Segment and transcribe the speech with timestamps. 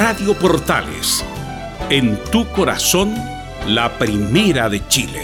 [0.00, 1.22] Radio Portales,
[1.90, 3.14] en tu corazón,
[3.66, 5.20] la primera de Chile.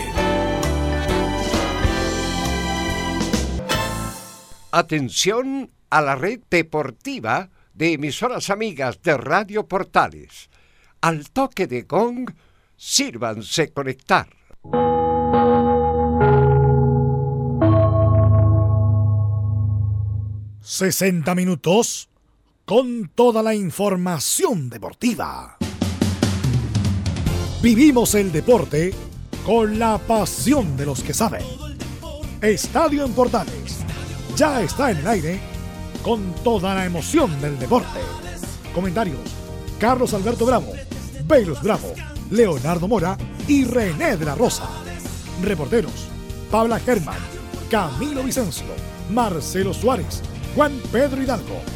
[4.71, 10.51] Atención a la red deportiva de emisoras amigas de Radio Portales.
[11.01, 12.29] Al toque de gong,
[12.77, 14.29] sírvanse conectar.
[20.61, 22.11] Sesenta minutos
[22.67, 25.57] con toda la información deportiva.
[27.63, 28.93] Vivimos el deporte
[29.45, 31.45] con la pasión de los que saben.
[32.43, 33.79] Estadio en Portales
[34.35, 35.41] ya está en el aire
[36.03, 38.01] con toda la emoción del deporte.
[38.75, 39.21] Comentarios:
[39.79, 40.73] Carlos Alberto Bravo,
[41.25, 41.95] Velus Bravo,
[42.33, 44.69] Leonardo Mora y René de la Rosa.
[45.41, 46.09] Reporteros:
[46.51, 47.21] Pabla Germán,
[47.71, 48.67] Camilo Vicencio,
[49.09, 50.21] Marcelo Suárez,
[50.57, 51.76] Juan Pedro Hidalgo.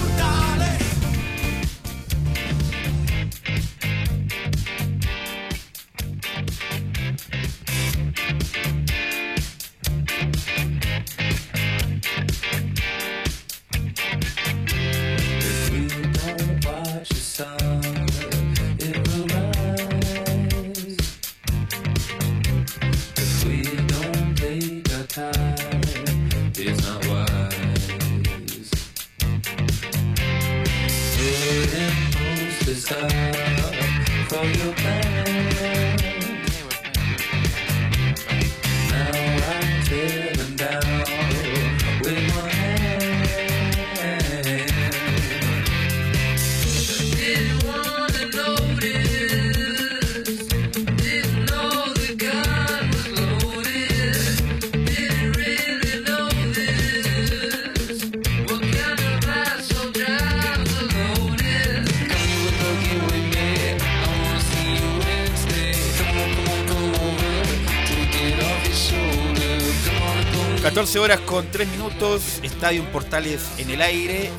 [72.51, 74.29] Estadio Portales en el aire.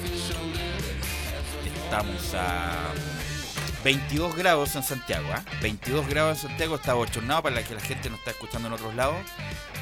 [1.84, 2.92] Estamos a
[3.84, 5.26] 22 grados en Santiago,
[5.60, 6.08] 22 ¿ah?
[6.08, 9.16] grados en Santiago, está abochornado para que la gente no está escuchando en otros lados,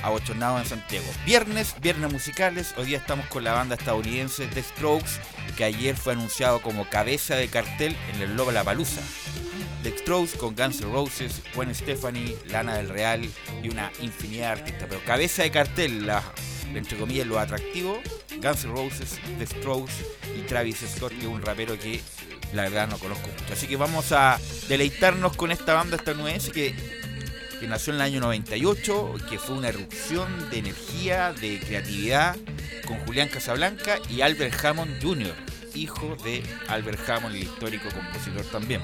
[0.02, 1.04] abochornado en Santiago.
[1.26, 5.20] Viernes, viernes musicales, hoy día estamos con la banda estadounidense The Strokes,
[5.56, 9.02] que ayer fue anunciado como cabeza de cartel en el Lobo La Palusa.
[9.82, 13.28] The Strokes con Guns N' Roses, Gwen Stephanie, Lana del Real
[13.62, 14.88] y una infinidad de artistas.
[14.88, 16.22] Pero cabeza de cartel, la,
[16.74, 18.00] entre comillas, lo atractivo,
[18.40, 19.92] Guns N' Roses, The Strokes
[20.36, 22.00] y Travis Scott, que es un rapero que
[22.52, 23.52] la verdad no conozco mucho.
[23.52, 26.74] Así que vamos a deleitarnos con esta banda estadounidense que,
[27.58, 32.36] que nació en el año 98, que fue una erupción de energía, de creatividad,
[32.86, 35.34] con Julián Casablanca y Albert Hammond Jr.,
[35.74, 38.82] hijo de Albert Hammond, el histórico compositor también.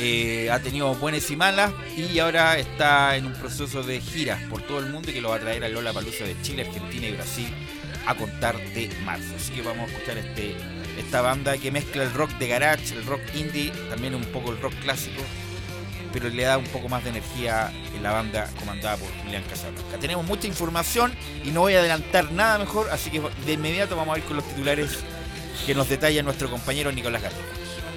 [0.00, 4.62] Eh, ha tenido buenas y malas y ahora está en un proceso de giras por
[4.62, 7.08] todo el mundo y que lo va a traer a Lola Palusa de Chile, Argentina
[7.08, 7.52] y Brasil
[8.06, 9.34] a contar de marzo.
[9.36, 10.56] Así que vamos a escuchar este,
[10.98, 14.60] esta banda que mezcla el rock de garage, el rock indie, también un poco el
[14.60, 15.22] rock clásico,
[16.12, 19.98] pero le da un poco más de energía en la banda comandada por Julián Casablanca.
[20.00, 21.12] Tenemos mucha información
[21.44, 24.36] y no voy a adelantar nada mejor, así que de inmediato vamos a ir con
[24.36, 24.98] los titulares
[25.66, 27.42] que nos detalla nuestro compañero Nicolás García.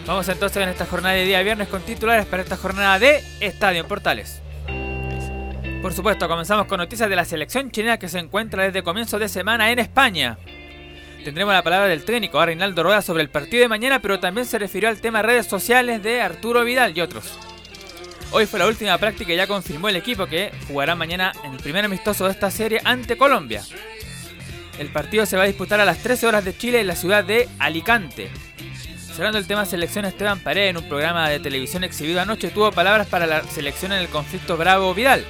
[0.05, 3.87] Vamos entonces en esta jornada de día viernes con titulares para esta jornada de Estadio
[3.87, 4.41] Portales.
[5.81, 9.27] Por supuesto, comenzamos con noticias de la selección chilena que se encuentra desde comienzo de
[9.27, 10.37] semana en España.
[11.23, 14.45] Tendremos la palabra del técnico a Reinaldo Rueda sobre el partido de mañana, pero también
[14.45, 17.35] se refirió al tema redes sociales de Arturo Vidal y otros.
[18.29, 21.59] Hoy fue la última práctica y ya confirmó el equipo que jugará mañana en el
[21.59, 23.63] primer amistoso de esta serie ante Colombia.
[24.77, 27.23] El partido se va a disputar a las 13 horas de Chile en la ciudad
[27.23, 28.29] de Alicante.
[29.15, 33.07] Cerrando el tema selección, Esteban Paredes, en un programa de televisión exhibido anoche, tuvo palabras
[33.07, 35.25] para la selección en el conflicto Bravo-Vidal.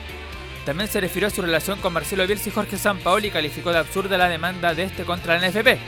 [0.66, 3.80] También se refirió a su relación con Marcelo Bielsa y Jorge Sampaoli y calificó de
[3.80, 5.80] absurda la demanda de este contra la NFP.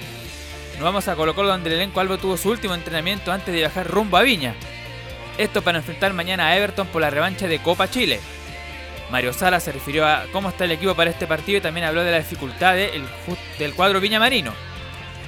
[0.74, 3.88] Nos vamos a Colo donde el elenco Albo tuvo su último entrenamiento antes de viajar
[3.88, 4.56] rumbo a Viña.
[5.38, 8.20] Esto para enfrentar mañana a Everton por la revancha de Copa Chile.
[9.12, 12.04] Mario Sala se refirió a cómo está el equipo para este partido y también habló
[12.04, 14.54] de la dificultad del cuadro Viña Marino.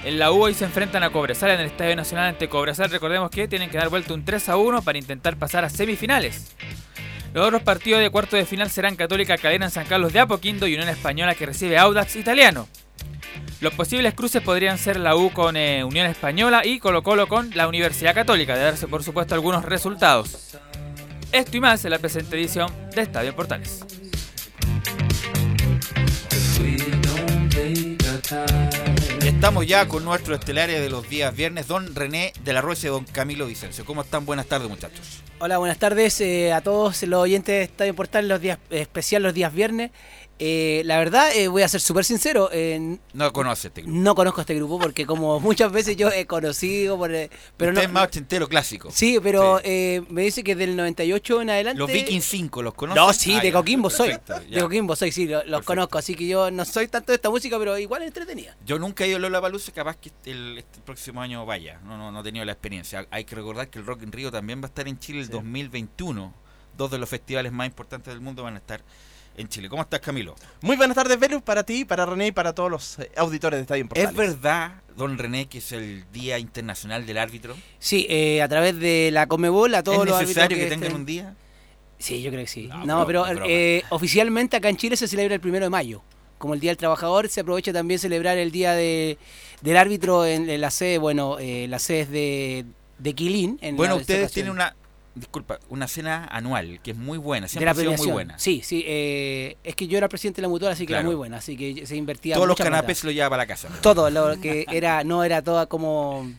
[0.04, 2.90] En la U hoy se enfrentan a Cobresal en el Estadio Nacional ante Cobresal.
[2.90, 6.56] Recordemos que tienen que dar vuelta un 3 a 1 para intentar pasar a semifinales.
[7.36, 10.68] Los otros partidos de cuarto de final serán Católica Calera en San Carlos de Apoquindo
[10.68, 12.66] y Unión Española que recibe Audax Italiano.
[13.60, 17.52] Los posibles cruces podrían ser la U con eh, Unión Española y Colo Colo con
[17.54, 20.56] la Universidad Católica, de darse por supuesto algunos resultados.
[21.34, 23.84] Esto y más en la presente edición de Estadio Portales.
[29.36, 32.90] Estamos ya con nuestro estelario de los días viernes, don René de la Rueza y
[32.90, 33.86] don Camilo Vicencio.
[33.86, 34.26] ¿Cómo están?
[34.26, 35.22] Buenas tardes, muchachos.
[35.40, 39.34] Hola, buenas tardes eh, a todos los oyentes de Estadio Portal, los días especial los
[39.34, 39.92] días viernes.
[40.38, 42.50] Eh, la verdad, eh, voy a ser súper sincero.
[42.52, 43.98] Eh, no conoce este grupo.
[43.98, 47.84] No conozco este grupo porque como muchas veces yo he conocido, por, eh, pero Usted
[47.84, 48.90] no, es más ochentero clásico.
[48.92, 51.80] Sí, pero eh, me dice que del 98 en adelante...
[51.80, 53.02] Los Vikings 5, ¿los conoces?
[53.02, 53.54] No, sí, Ah, de ya.
[53.54, 54.10] Coquimbo soy.
[54.10, 54.40] Perfecto.
[54.54, 55.66] De Coquimbo soy, sí, lo- los Perfecto.
[55.68, 55.98] conozco.
[56.00, 58.58] Así que yo no soy tanto de esta música, pero igual es entretenida.
[58.66, 61.80] Yo nunca he ido a Lollapalooza, capaz que el, este próximo año vaya.
[61.86, 63.08] No, no, no he tenido la experiencia.
[63.10, 65.30] Hay que recordar que el Rock in Rio también va a estar en Chile el
[65.30, 66.34] 2021.
[66.78, 68.82] Dos de los festivales más importantes del mundo van a estar
[69.38, 69.70] en Chile.
[69.70, 70.36] ¿Cómo estás, Camilo?
[70.62, 73.62] Muy buenas tardes, Velus, para ti, para René y para todos los eh, auditores de
[73.64, 74.10] Estadio Portales.
[74.12, 77.56] ¿Es verdad, don René, que es el Día Internacional del Árbitro?
[77.80, 80.92] Sí, eh, a través de la Comebol, a todos ¿Es los necesario árbitros que tengan
[80.92, 81.36] estén- un día?
[81.98, 82.68] Sí, yo creo que sí.
[82.68, 83.46] No, No, broma, pero broma.
[83.48, 86.02] eh, oficialmente acá en Chile se celebra el primero de mayo.
[86.38, 89.18] Como el Día del Trabajador, se aprovecha también celebrar el Día de,
[89.62, 92.66] del Árbitro en, en la sede, bueno, eh, la sede es de,
[93.00, 93.58] de Quilín.
[93.62, 94.76] En Bueno, ustedes tienen una,
[95.16, 98.38] disculpa, una cena anual que es muy buena, de siempre la ha sido muy buena.
[98.38, 98.84] Sí, sí.
[98.86, 101.00] eh, es que yo era presidente de la mutual, así que Claro.
[101.02, 101.38] era muy buena.
[101.38, 102.78] Así que se invertía Todos los mucha plata.
[102.78, 103.70] canapés se los lleva para la casa.
[103.82, 106.30] Todo, lo que era, no era toda como.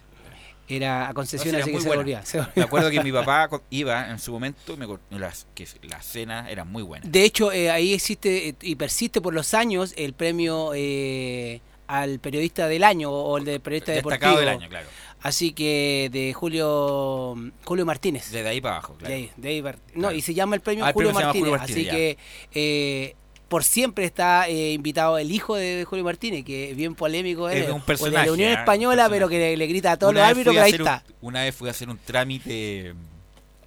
[0.69, 2.25] Era a concesión, No, así que se volvía.
[2.27, 2.53] se volvía.
[2.57, 6.51] Me acuerdo que mi papá iba en su momento y me las, que las cenas
[6.51, 7.11] eran muy buenas.
[7.11, 12.19] De hecho, eh, ahí existe eh, y persiste por los años el premio eh, al
[12.19, 14.41] periodista del año o el de periodista Destacado deportivo.
[14.41, 14.89] del año, claro.
[15.27, 17.35] Así que de Julio
[17.65, 18.31] Julio Martínez.
[18.31, 19.15] Desde ahí para abajo, De claro.
[19.15, 20.15] ahí- de ahí no, Claro.
[20.17, 21.43] y se llama el premio Ah, el Julio, premio Martínez.
[21.49, 22.19] Julio Martínez, así que
[22.55, 23.15] eh,
[23.49, 27.49] por siempre está eh, invitado el hijo de, de Julio Martínez, que es bien polémico.
[27.49, 29.67] Es él, un o personaje, de la Unión ah, un Española, pero que le, le
[29.67, 31.05] grita a todos los árbitros, a pero ahí un- está.
[31.23, 32.95] una vez fui a hacer un trámite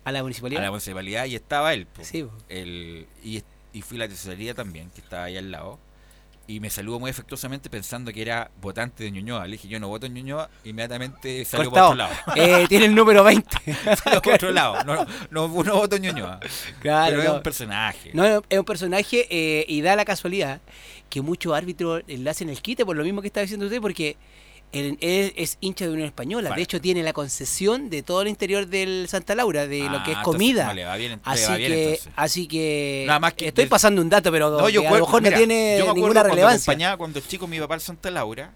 [0.03, 0.62] A la a municipalidad.
[0.62, 1.85] la municipalidad y estaba él.
[1.88, 2.03] po.
[2.03, 2.31] Sí, po.
[2.50, 3.41] El- y,
[3.73, 5.79] y fui a la tesorería también, que estaba ahí al lado.
[6.50, 9.46] Y me saludó muy afectuosamente pensando que era votante de Ñuñoa.
[9.46, 10.50] Le dije, yo no voto en Ñuñoa.
[10.63, 12.12] Inmediatamente salió por otro lado.
[12.36, 13.48] Eh, tiene el número 20.
[14.04, 14.84] salió por otro lado.
[14.84, 14.96] No,
[15.30, 16.40] no, no voto en Ñuñoa.
[16.81, 18.10] Claro, Pero es un personaje.
[18.13, 20.60] No, es un personaje eh, y da la casualidad
[21.07, 24.18] que muchos árbitros le hacen el quite por lo mismo que está diciendo usted, porque
[24.71, 24.98] él,
[25.36, 26.50] es hincha de Unión Española.
[26.50, 26.60] Vale.
[26.60, 30.04] De hecho, tiene la concesión de todo el interior del Santa Laura, de lo Ah,
[30.04, 30.66] que es entonces, comida.
[30.68, 32.13] no, le va bien, así, va bien, que, entonces.
[32.16, 35.00] así que, Nada más que estoy pasando un dato, pero No, yo que a lo
[35.00, 36.71] mejor mira, no tiene yo me ninguna cuando relevancia.
[36.71, 38.51] acompañaba cuando el chico mi papá al Santa Laura,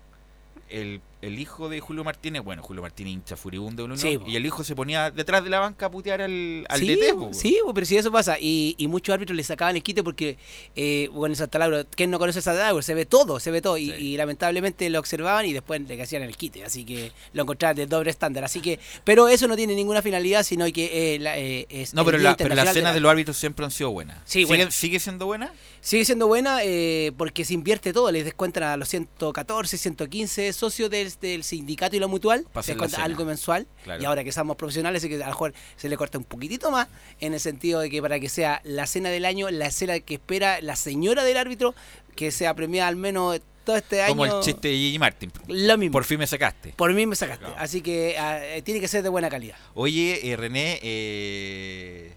[0.70, 4.64] el, el hijo de Julio Martínez, bueno, Julio Martínez hincha furibundo Sí, y el hijo
[4.64, 7.30] se ponía detrás de la banca a putear al, al sí, DT, po.
[7.34, 8.38] sí, pero si eso pasa.
[8.40, 10.38] Y, y muchos árbitros le sacaban el quite porque,
[10.76, 12.82] eh, bueno, en Santa Laura, ¿quién no conoce Santa Laura?
[12.84, 13.78] Se ve todo, se ve todo.
[13.78, 13.92] Y, Sí.
[14.00, 16.64] y lamentablemente lo observaban y después le hacían el quite.
[16.64, 18.44] Así que lo encontraban de doble estándar.
[18.44, 21.94] Así que, pero eso no tiene ninguna finalidad, sino que eh, la- eh, es.
[21.94, 24.18] No, pero, la, pero las cenas la- de los árbitros siempre han sido buenas.
[24.26, 24.72] Sí, ¿Sigue, bueno.
[24.72, 25.54] ¿Sigue siendo buena?
[25.82, 30.90] Sigue siendo buena eh, porque se invierte todo, les descuentan a los 114, 115 socios
[30.90, 34.02] del, del sindicato y la mutual, se la algo mensual Claro.
[34.02, 36.88] y ahora que somos profesionales, que a lo mejor se le corta un poquitito más
[37.20, 40.16] en el sentido de que para que sea la cena del año, la cena que
[40.16, 41.76] espera la señora del árbitro,
[42.16, 44.10] que sea premiada al menos todo este año.
[44.16, 45.32] Como el chiste de Gigi Martin.
[45.48, 45.94] Lo mismo.
[45.94, 46.74] Por fin me sacaste.
[46.76, 47.56] Por mí me sacaste, Claro.
[47.60, 49.56] así que ah, eh, tiene que ser de buena calidad.
[49.74, 52.12] Oye, eh, René, eh,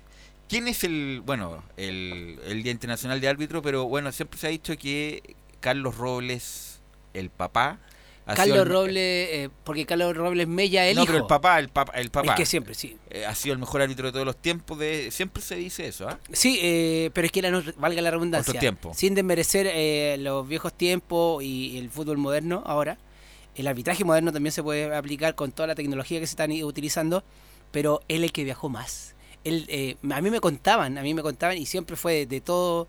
[0.49, 3.63] ¿quién es el, bueno, el, el Día Internacional de Árbitro?
[3.63, 5.23] Pero bueno, siempre se ha dicho que
[5.61, 6.81] Carlos Robles,
[7.15, 7.79] el papá,
[8.35, 11.13] Carlos el- Robles, eh, porque Carlos Robles Mella, el no, hijo.
[11.13, 12.97] pero el papá, el papá, el papá Es que siempre, sí.
[13.11, 14.79] eh, ha sido el mejor árbitro de todos los tiempos.
[14.79, 16.19] De, siempre se dice eso, ¿ah?
[16.33, 18.93] Sí, eh, pero es que era, valga la redundancia, Otro tiempo.
[18.95, 22.99] sin desmerecer los viejos tiempos y el fútbol moderno ahora,
[23.55, 27.23] el arbitraje moderno también se puede aplicar con toda la tecnología que se están utilizando,
[27.71, 29.15] pero él el que viajó más.
[29.45, 32.89] Él, eh, a mí me contaban, a mí me contaban y siempre fue de, todo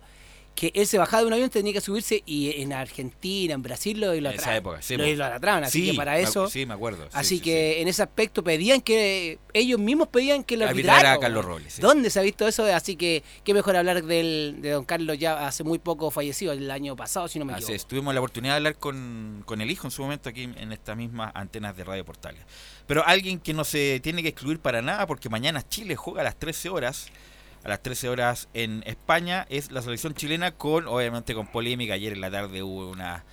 [0.58, 4.00] que él se bajaba de un avión, tenía que subirse y en Argentina, en Brasil
[4.00, 4.56] lo En esa idolatraban.
[4.56, 5.08] época, sí, lo po.
[5.10, 6.46] idolatraban, así Sí, que para me eso...
[6.46, 7.04] acu- sí, me acuerdo.
[7.04, 11.12] sí, así sí, que en ese aspecto pedían que ellos mismos pedían que lo Arbitrara
[11.12, 11.44] a Carlos.
[11.44, 11.78] Robles.
[11.80, 12.64] ¿Dónde se ha visto eso?
[12.64, 16.68] Así que qué mejor hablar del, de don Carlos ya hace muy poco fallecido, el
[16.72, 17.86] año pasado, si no me Así equivoco.
[17.88, 20.96] tuvimos la oportunidad de hablar con, con el hijo en su momento aquí en estas
[20.96, 22.42] mismas antenas de Radio Portales.
[22.88, 26.24] Pero alguien que no se tiene que excluir para nada, porque mañana Chile juega a
[26.24, 27.06] las 13 horas,
[27.68, 31.94] a las 13 horas en España, es la selección chilena con, obviamente con polémica.
[31.94, 33.24] Ayer en la tarde hubo una...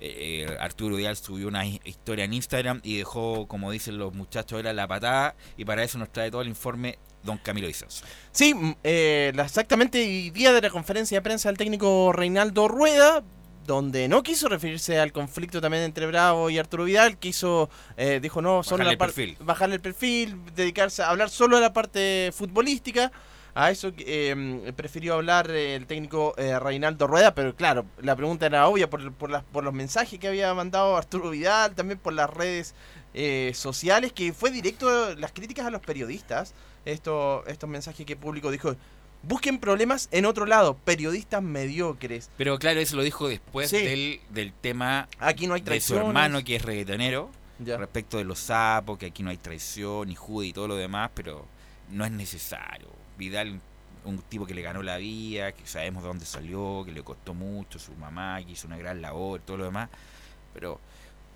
[0.00, 4.14] eh, eh, Arturo Vidal subió una hi- historia en Instagram y dejó, como dicen los
[4.14, 8.04] muchachos, era la patada y para eso nos trae todo el informe don Camilo Vicenzo.
[8.30, 13.24] Sí, mm, eh, exactamente, y día de la conferencia de prensa del técnico Reinaldo Rueda,
[13.66, 18.40] donde no quiso referirse al conflicto también entre Bravo y Arturo Vidal, quiso, eh, dijo
[18.40, 18.96] no, solo la
[19.40, 23.10] bajarle el perfil, dedicarse a hablar solo de la parte futbolística.
[23.54, 28.68] A eso eh, prefirió hablar el técnico eh, Reinaldo Rueda, pero claro, la pregunta era
[28.68, 32.30] obvia por, por, las- por los mensajes que había mandado Arturo Vidal, también por las
[32.30, 32.74] redes
[33.14, 38.50] eh, sociales, que fue directo las críticas a los periodistas, esto, estos mensajes que público
[38.52, 38.76] dijo,
[39.24, 43.78] busquen problemas en otro lado, periodistas mediocres, Pero claro, eso lo dijo después Sí.
[43.82, 47.30] del, del tema aquí no hay de su hermano que es reggaetonero.
[47.60, 47.76] Ya.
[47.76, 51.10] respecto de los sapos, que aquí no hay traición, ni jude y todo lo demás,
[51.12, 51.44] pero
[51.90, 52.86] no es necesario.
[53.18, 53.60] Vidal,
[54.04, 57.34] un tipo que le ganó la vida, que sabemos de dónde salió, que le costó
[57.34, 59.90] mucho, su mamá, que hizo una gran labor, todo lo demás,
[60.54, 60.80] pero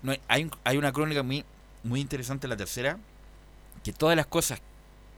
[0.01, 1.43] no hay, hay, un- hay una crónica muy,
[1.83, 2.97] muy interesante la tercera,
[3.83, 4.61] que todas las cosas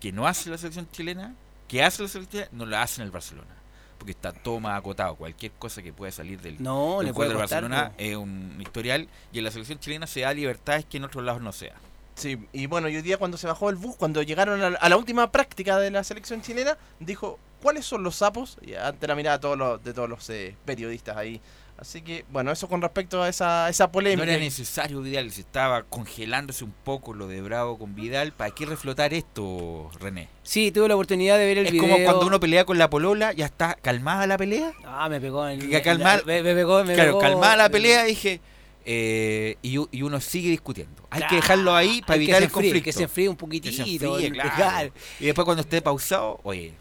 [0.01, 1.33] que no hace la selección chilena,
[1.67, 3.49] que hace la selección chilena, no la hace en el Barcelona.
[3.97, 5.15] Porque está todo más acotado.
[5.15, 8.15] Cualquier cosa que pueda salir del, No, del le puede cuadro de costar, Barcelona es
[8.17, 11.51] un historial y en la selección chilena se da libertades que en otros lados no
[11.53, 11.75] se da.
[12.15, 14.77] Sí, y bueno, y hoy día cuando se bajó el bus, cuando llegaron a la,
[14.77, 18.57] a la última práctica de la selección chilena, dijo, ¿cuáles son los sapos?
[18.65, 21.41] Y ante la mirada de todos los, de todos los eh, periodistas ahí.
[21.77, 24.23] Así que, bueno, eso con respecto a esa, esa No polémica.
[24.31, 28.31] era necesario Vidal, se estaba congelándose un poco lo de Bravo con Vidal.
[28.31, 30.29] ¿Para qué reflotar esto, René?
[30.41, 31.89] Sí, tuve la oportunidad de ver el es video.
[31.89, 34.71] como cuando uno pelea con la polola, ya está calmada la pelea.
[34.85, 35.69] Ah, me pegó en...
[35.69, 38.39] Que calmar- me, me pegó, me claro, pegó- calmada la pelea, dije.
[38.85, 41.07] Eh, y, uno sigue discutiendo.
[41.09, 42.83] Hay que dejarlo ahí para evitar el conflicto.
[42.83, 43.83] Que se enfríe un poquitito.
[43.83, 44.91] enfríe, claro.
[45.19, 46.73] Y después cuando esté pausado, oye,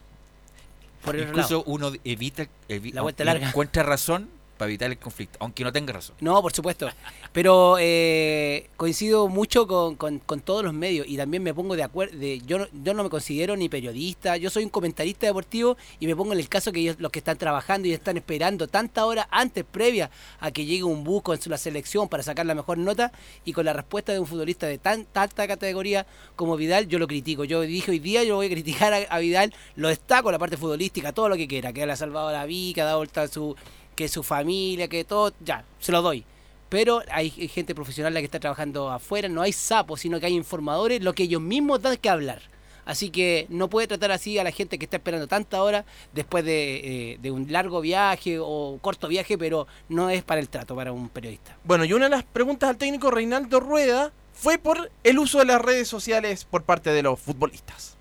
[1.02, 1.64] Por el otro incluso lado.
[1.66, 3.48] uno evita, La vuelta larga.
[3.48, 4.28] encuentra razón
[4.64, 6.16] para evitar el conflicto, aunque no tenga razón.
[6.20, 6.88] No, por supuesto.
[7.32, 12.16] Pero eh, coincido mucho con, con- todos los medios y también me pongo de acuerdo.
[12.46, 16.14] Yo, no- yo no me considero ni periodista, yo soy un comentarista deportivo y me
[16.16, 19.28] pongo en el caso que ellos, los que están trabajando y están esperando tanta hora
[19.30, 23.12] antes, previa a que llegue un bus con la selección para sacar la mejor nota
[23.44, 26.06] y con la respuesta de un futbolista de tan tanta categoría
[26.36, 27.44] como Vidal, yo lo critico.
[27.44, 30.56] Yo dije hoy día, yo voy a criticar a, a Vidal, lo destaco, la parte
[30.56, 33.26] futbolística, todo lo que quiera, que le ha salvado la vida, que ha dado vuelta
[33.28, 33.54] su
[33.94, 36.24] que su familia, que todo, ya, se lo doy.
[36.68, 40.34] Pero hay gente profesional la que está trabajando afuera, no hay sapos, sino que hay
[40.34, 42.42] informadores, lo que ellos mismos dan que hablar.
[42.84, 46.44] Así que no puede tratar así a la gente que está esperando tanta hora después
[46.44, 50.76] de, eh, de un largo viaje o corto viaje, pero no es para el trato,
[50.76, 51.56] para un periodista.
[51.64, 55.46] Bueno, y una de las preguntas al técnico Reinaldo Rueda fue por el uso de
[55.46, 57.96] las redes sociales por parte de los futbolistas.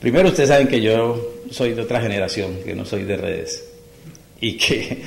[0.00, 1.20] Primero ustedes saben que yo
[1.50, 3.66] soy de otra generación, que no soy de redes.
[4.40, 5.02] Y que,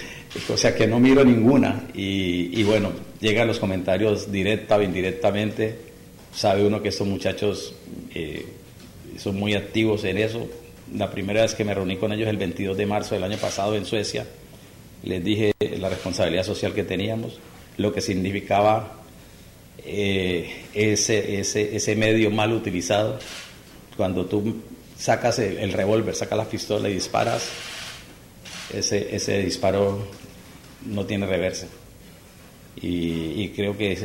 [0.49, 1.83] o sea, que no miro ninguna.
[1.93, 5.75] Y, bueno, llegan los comentarios directa o indirectamente.
[6.33, 7.75] Sabe uno que estos muchachos
[8.13, 8.45] eh,
[9.17, 10.47] son muy activos en eso.
[10.95, 13.75] La primera vez que me reuní con ellos el 22 de marzo del año pasado
[13.75, 14.25] en Suecia,
[15.03, 17.39] les dije la responsabilidad social que teníamos,
[17.77, 18.99] lo que significaba
[19.85, 23.19] eh, ese, ese, ese medio mal utilizado.
[23.95, 24.55] Cuando tú
[24.97, 27.49] sacas el, el revólver, sacas la pistola y disparas,
[28.73, 30.07] ese, ese disparo
[30.85, 31.67] no tiene reversa.
[32.81, 33.97] Y, creo que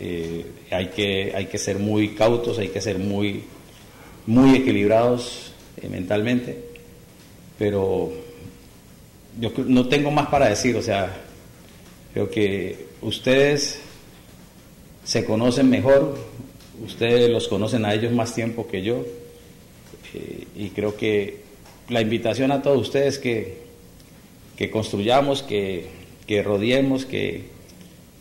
[0.00, 3.44] eh, hay, que, hay que ser muy cautos, hay que ser muy,
[4.26, 6.62] muy equilibrados eh, mentalmente,
[7.58, 8.12] pero
[9.40, 11.16] yo no tengo más para decir, o sea,
[12.12, 13.80] creo que ustedes
[15.04, 16.16] se conocen mejor,
[16.84, 19.04] ustedes los conocen a ellos más tiempo que yo,
[20.14, 21.40] eh, y creo que
[21.88, 23.69] la invitación a todos ustedes que,
[24.60, 25.86] que construyamos, que,
[26.26, 27.48] que rodeemos, que,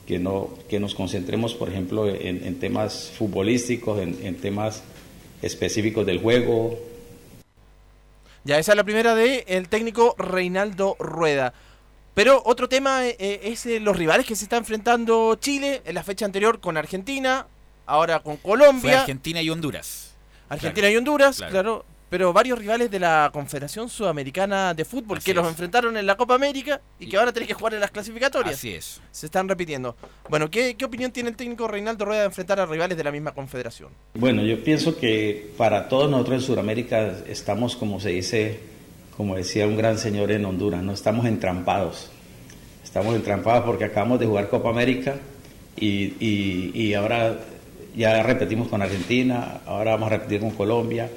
[0.08, 4.81] que, no, que nos concentremos, por ejemplo, en, en temas futbolísticos, en, en temas
[5.41, 6.79] específicos del juego,
[8.46, 11.53] Ya, esa es la primera de el técnico Reinaldo Rueda.
[12.13, 15.93] Pero otro tema eh, eh, es eh, los rivales que se está enfrentando Chile en
[15.93, 17.48] la fecha anterior con Argentina,
[17.86, 20.15] ahora con Fue Colombia, Argentina y Honduras.
[20.48, 21.51] Argentina y Honduras, claro.
[21.51, 21.86] claro.
[22.10, 25.51] Pero varios rivales de la Confederación Sudamericana de Fútbol Así que los es.
[25.51, 27.92] enfrentaron en la Copa América y, Y- que van a tener que jugar en las
[27.92, 28.56] clasificatorias.
[28.56, 29.00] Así es.
[29.12, 29.96] Se están repitiendo.
[30.30, 33.12] Bueno, ¿qué, qué opinión tiene el técnico Reinaldo Rueda de enfrentar a rivales de la
[33.12, 33.89] misma confederación?
[34.16, 38.60] Bueno, yo pienso que para todos nosotros en Sudamérica estamos, como se dice,
[39.16, 42.10] como decía un gran señor en Honduras, no estamos entrampados.
[42.84, 45.16] Estamos entrampados porque acabamos de jugar Copa América
[45.78, 47.38] y, y- y ahora
[47.96, 51.10] ya repetimos con Argentina, ahora vamos a repetir con Colombia,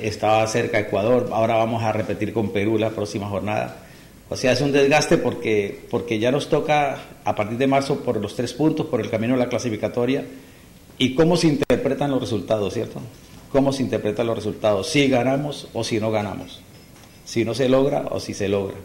[0.00, 3.76] estaba cerca Ecuador, ahora vamos a repetir con Perú la próxima jornada.
[4.28, 8.20] O sea, es un desgaste porque, porque ya nos toca a partir de marzo por
[8.20, 10.24] los tres puntos, por el camino de la clasificatoria
[10.96, 13.00] y cómo se interpretan los resultados, ¿cierto?
[13.50, 16.62] Cómo se interpretan los resultados, si ganamos o si no ganamos,
[17.24, 18.76] si no se logra o si se logra,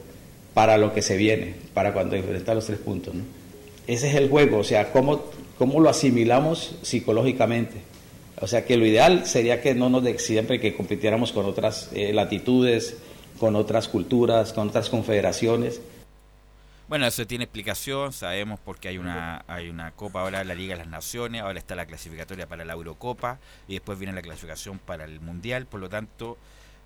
[0.54, 3.14] para lo que se viene, para cuando enfrenta los tres puntos.
[3.88, 5.24] Ese es el juego, o sea, cómo,
[5.58, 7.78] cómo lo asimilamos psicológicamente.
[8.40, 11.90] O sea, que lo ideal sería que no nos de siempre que compitiéramos con otras
[11.94, 12.98] eh, latitudes,
[13.40, 15.82] con otras culturas, con otras confederaciones.
[16.88, 20.80] Bueno, eso tiene explicación, sabemos porque hay una hay una Copa ahora la Liga de
[20.80, 25.04] las Naciones, ahora está la clasificatoria para la Eurocopa y después viene la clasificación para
[25.04, 26.38] el Mundial, por lo tanto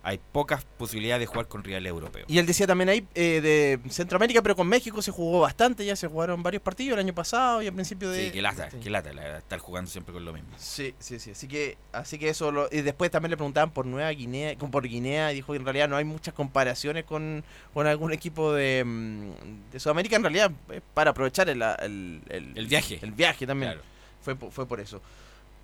[0.04, 2.26] hay pocas posibilidades de jugar con rivales europeos.
[2.28, 5.94] Y él decía también ahí eh, de Centroamérica, pero con México se jugó bastante, ya
[5.94, 8.26] se jugaron varios partidos el año pasado y al principio de...
[8.26, 8.78] Sí, que lata, Sí.
[8.78, 10.48] que lata, la verdad, estar jugando siempre con lo mismo.
[10.56, 11.30] Sí, sí, sí.
[11.30, 12.50] Así que, así que eso.
[12.50, 15.58] Lo, y después también le preguntaban por Nueva Guinea, con- por Guinea, y dijo que
[15.58, 20.16] en realidad no hay muchas comparaciones con, con algún equipo de, mm, de Sudamérica.
[20.16, 22.98] En realidad, es para aprovechar el, el, el- El viaje.
[23.02, 23.72] El viaje también.
[23.72, 23.84] Claro.
[24.20, 25.00] Fue, fue por eso.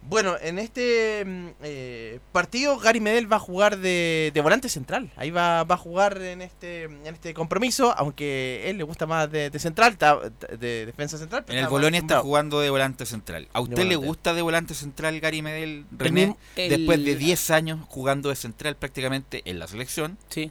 [0.02, 5.10] Bueno, en este mm, eh, partido Gary Medel va a jugar de, de volante central.
[5.16, 9.30] Ahí va, va a jugar en este en este compromiso, aunque él le gusta más
[9.30, 10.18] de, de central, ta-
[10.58, 11.44] de defensa central.
[11.44, 13.48] pero En el Bolonia está jugando de volante central.
[13.52, 16.36] ¿A usted le gusta de volante central Gary Medel, René?
[16.56, 20.16] el- Después de 10 años jugando de central prácticamente en la selección.
[20.30, 20.50] Sí.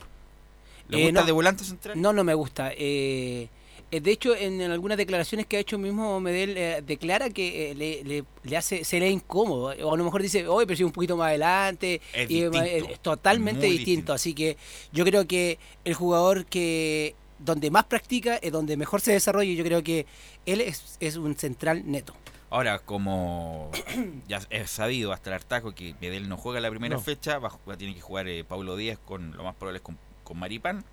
[0.89, 1.25] ¿Le Eh, gusta no.
[1.25, 2.00] de volante central?
[2.00, 2.72] No, no me gusta.
[2.77, 3.50] Eh,
[3.91, 7.75] de hecho, en, en algunas declaraciones que ha hecho mismo Medel, eh, declara que eh,
[7.75, 9.74] le, le- le hace, se le incómodo.
[9.86, 12.01] O a lo mejor dice, oye, pero si un poquito más adelante.
[12.13, 13.85] Es y, eh, distinto, es totalmente distinto.
[13.85, 14.14] distinto.
[14.14, 14.57] Así que
[14.92, 19.51] yo creo que el jugador que donde más practica es donde mejor se desarrolla.
[19.51, 20.05] y Yo creo que
[20.46, 22.14] él es, es un central neto.
[22.50, 23.72] Ahora, como
[24.27, 27.01] ya es sabido hasta el hartajo que Medel no juega la primera No.
[27.01, 29.83] fecha, va, a jugar- tiene que jugar eh, Paulo Díaz con lo más probable es
[29.83, 30.83] con, con Maripán.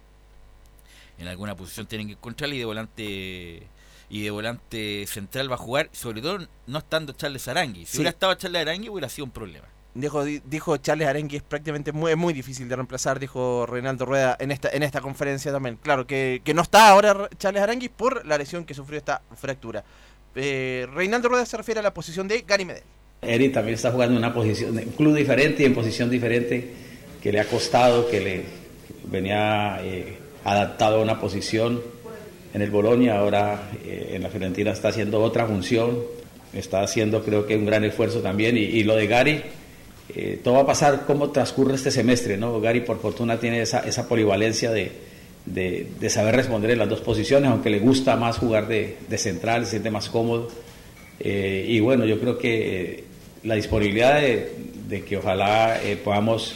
[1.18, 3.62] En alguna posición tienen que encontrarle y de volante
[4.10, 7.86] y de volante central va a jugar, sobre todo no estando Charles Arangui.
[7.86, 7.98] Si Sí.
[7.98, 9.66] hubiera estado Charles Arangui hubiera sido un problema.
[9.94, 14.36] Dijo, di- dijo Charles Arenque es prácticamente muy, muy difícil de reemplazar, dijo Reinaldo Rueda
[14.40, 15.76] en esta, en esta conferencia también.
[15.76, 19.84] Claro, que, que no está ahora Charles Aranguis por la lesión que sufrió esta fractura.
[20.34, 22.82] Eh, Reinaldo Rueda se refiere a la posición de Gary Medel.
[23.22, 26.74] Eri también está jugando en una posición, en un club diferente y en posición diferente
[27.22, 28.44] que le ha costado, que le
[29.04, 31.82] venía eh, adaptado a una posición
[32.52, 35.98] en el Bolonia, ahora eh, en la Fiorentina está haciendo otra función,
[36.52, 39.42] está haciendo creo que un gran esfuerzo también y, y lo de Gary,
[40.14, 42.60] eh, todo va a pasar cómo transcurre este semestre, ¿no?
[42.60, 44.92] Gary por fortuna tiene esa, esa polivalencia de,
[45.46, 49.18] de, de saber responder en las dos posiciones, aunque le gusta más jugar de, de
[49.18, 50.48] central, se siente más cómodo.
[51.20, 53.04] Eh, y bueno, yo creo que eh,
[53.44, 56.54] la disponibilidad de, que ojalá eh, podamos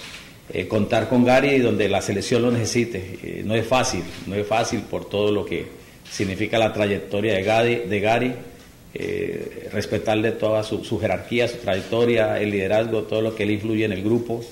[0.50, 3.18] eh, contar con Gary donde la selección lo necesite.
[3.22, 5.66] Eh, no es fácil, no es fácil por todo lo que
[6.10, 8.34] significa la trayectoria de Gary, de
[8.94, 13.92] eh, respetarle toda su, jerarquía, su trayectoria, el liderazgo, todo lo que él influye en
[13.92, 14.42] el grupo.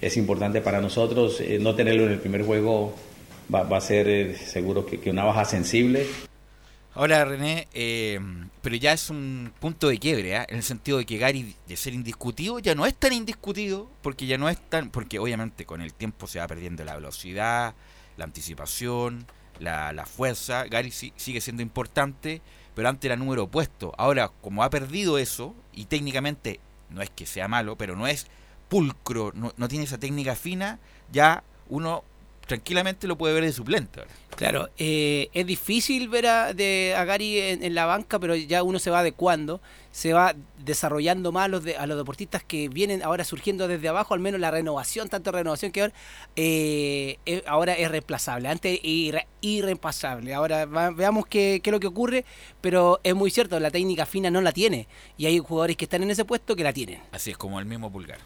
[0.00, 1.42] Es importante para nosotros.
[1.58, 2.94] no tenerlo en el primer juego
[3.52, 6.06] va, a ser seguro que, una baja sensible.
[6.94, 7.66] Ahora, René,
[8.62, 10.46] pero ya es un punto de quiebre, ¿ah?
[10.48, 14.26] en el sentido de que Gary, de ser indiscutido, ya no es tan indiscutido, porque
[14.26, 14.90] ya no es tan.
[14.90, 17.74] Porque obviamente con el tiempo se va perdiendo la velocidad,
[18.16, 19.26] la anticipación,
[19.58, 20.64] la, la fuerza.
[20.64, 22.42] Gary sí- sigue siendo importante,
[22.74, 23.92] pero antes era número opuesto.
[23.96, 28.26] Ahora, como ha perdido eso, y técnicamente no es que sea malo, pero no es
[28.68, 30.78] pulcro, no, no tiene esa técnica fina,
[31.10, 32.04] ya uno
[32.50, 34.00] tranquilamente lo puede ver de suplente.
[34.34, 38.64] Claro, eh, es difícil ver a, de, a Gary en, en la banca, pero ya
[38.64, 39.60] uno se va adecuando,
[39.92, 40.34] se va
[40.64, 44.20] desarrollando más a los, de- a los deportistas que vienen ahora surgiendo desde abajo, al
[44.20, 45.94] menos la renovación, tanto renovación que ahora,
[46.34, 50.34] eh, es- ahora es reemplazable, antes era irreemplazable.
[50.34, 52.24] Ahora va- veamos qué, qué es lo que ocurre,
[52.60, 56.02] pero es muy cierto, la técnica fina no la tiene, y hay jugadores que están
[56.02, 57.00] en ese puesto que la tienen.
[57.12, 58.18] Así es como el mismo Pulgar.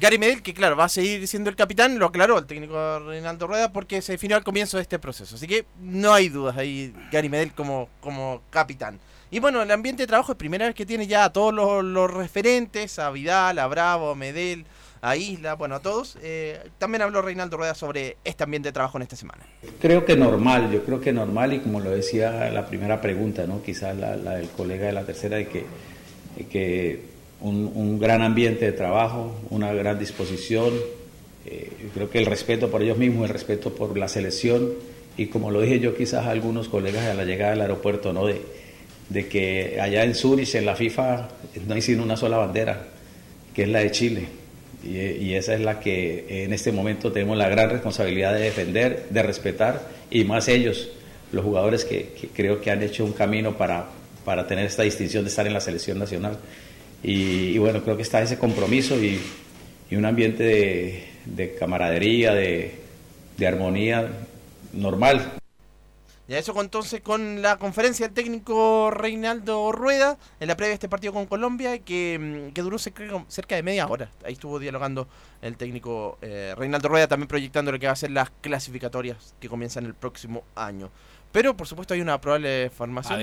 [0.00, 3.48] Gary Medel, que claro, va a seguir siendo el capitán, lo aclaró el técnico Reinaldo
[3.48, 5.34] Rueda porque se definió al comienzo de este proceso.
[5.34, 9.00] Así que no hay dudas ahí, Gary Medel como, como capitán.
[9.30, 12.10] Y bueno, el ambiente de trabajo es primera vez que tiene ya a todos los,
[12.14, 14.64] referentes, a Vidal, a Bravo, a Medel,
[15.02, 16.16] a Isla, bueno, a todos.
[16.22, 19.44] Eh, también habló Reinaldo Rueda sobre este ambiente de trabajo en esta semana.
[19.80, 23.62] Creo que normal, yo creo que normal y como lo decía la primera pregunta, ¿no?
[23.62, 25.66] quizás la, la del colega de la tercera, de que,
[26.36, 30.72] de que un, gran ambiente de trabajo, una gran disposición,
[31.46, 34.72] eh, creo que el respeto por ellos mismos, el respeto por la selección
[35.16, 38.26] y como lo dije yo quizás a algunos colegas a la llegada del aeropuerto, ¿no?
[38.26, 38.40] de,
[39.08, 41.28] de que allá en Zurich, en la FIFA,
[41.66, 42.86] no hay sino una sola bandera,
[43.54, 44.26] que es la de Chile.
[44.84, 49.06] Y, y esa es la que en este momento tenemos la gran responsabilidad de defender,
[49.10, 50.88] de respetar, y más ellos,
[51.32, 53.86] los jugadores que, que creo que han hecho un camino para,
[54.24, 56.38] para tener esta distinción de estar en la selección nacional.
[57.02, 59.20] Y, y bueno, creo que está ese compromiso y,
[59.90, 62.80] y un ambiente de, de camaradería, de,
[63.46, 64.10] armonía
[64.72, 65.32] normal.
[66.26, 70.74] Ya eso con- entonces con la conferencia del técnico Reinaldo Rueda en la previa de
[70.74, 74.10] este partido con Colombia que, mm, duró cerca de media hora.
[74.24, 75.08] Ahí estuvo dialogando
[75.40, 79.48] el técnico eh, Reinaldo Rueda también proyectando lo que va a ser las clasificatorias que
[79.48, 80.90] comienzan el próximo año.
[81.32, 83.20] Pero por supuesto hay una probable formación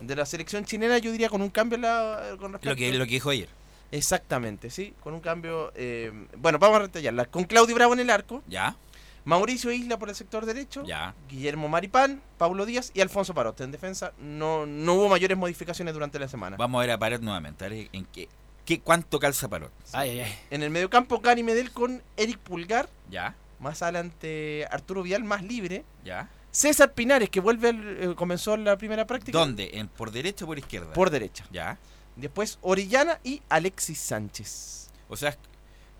[0.00, 3.04] de, la selección chilena, yo diría con un cambio la, con respecto Lo que, lo
[3.04, 3.48] que dijo ayer.
[3.90, 5.72] Exactamente, sí, con un cambio.
[5.74, 7.24] eh, bueno, vamos a retallarla.
[7.26, 8.76] Con Claudio Bravo en el arco, Ya,
[9.24, 11.14] Mauricio Isla por el sector derecho, ya.
[11.28, 13.64] Guillermo Maripán, Paulo Díaz y Alfonso Parote.
[13.64, 16.56] En defensa no, no hubo mayores modificaciones durante la semana.
[16.56, 17.64] Vamos a ver a Parot nuevamente.
[17.64, 18.28] A ver en qué,
[18.64, 19.72] qué, cuánto calza Parot.
[19.92, 20.38] Ay, ay, ay.
[20.50, 22.88] En el mediocampo, Gary Medel con Eric Pulgar.
[23.10, 25.84] Ya, Más adelante, Arturo Vial, más libre.
[26.04, 26.30] ya.
[26.50, 29.38] César Pinares, que vuelve, al- eh, comenzó la primera práctica.
[29.38, 29.70] ¿Dónde?
[29.74, 30.92] ¿En, ¿Por derecha o por izquierda?
[30.92, 31.44] Por derecha.
[31.52, 31.78] Ya.
[32.16, 34.90] Después, Orellana y Alexis Sánchez.
[35.08, 35.36] O sea,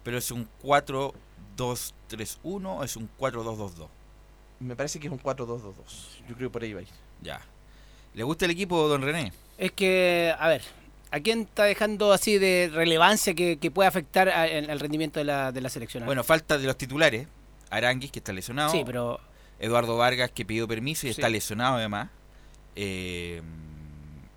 [0.03, 0.49] pero es un
[1.57, 3.89] 4-2-3-1 o es un 4-2-2-2.
[4.61, 5.73] Me parece que es un 4-2-2-2.
[6.29, 6.89] Yo creo que por ahí va a ir.
[7.23, 7.41] Ya.
[8.15, 9.33] ¿Le gusta el equipo, don René?
[9.57, 10.63] Es que, a ver,
[11.11, 15.21] ¿a quién está dejando así de relevancia que, que puede afectar a- el, el rendimiento
[15.21, 16.05] de la, de la selección?
[16.07, 17.29] Bueno, falta de los titulares.
[17.71, 18.71] Aranguis, que está lesionado.
[18.71, 19.21] sí, pero
[19.59, 21.21] Eduardo Vargas, que pidió permiso y Sí.
[21.21, 22.09] está lesionado además.
[22.77, 23.43] Eh,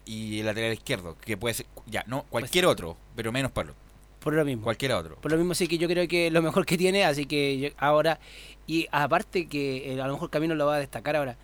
[0.06, 3.74] y el lateral izquierdo, que puede ser, ya, no, cualquier otro, pero menos Pablo.
[4.20, 4.64] por lo mismo.
[4.64, 5.16] Cualquier otro.
[5.16, 7.58] Por lo mismo sí que yo creo que es lo mejor que tiene, así que
[7.60, 8.20] yo- ahora,
[8.68, 11.38] y aparte que eh, a lo mejor Camino lo va a destacar ahora,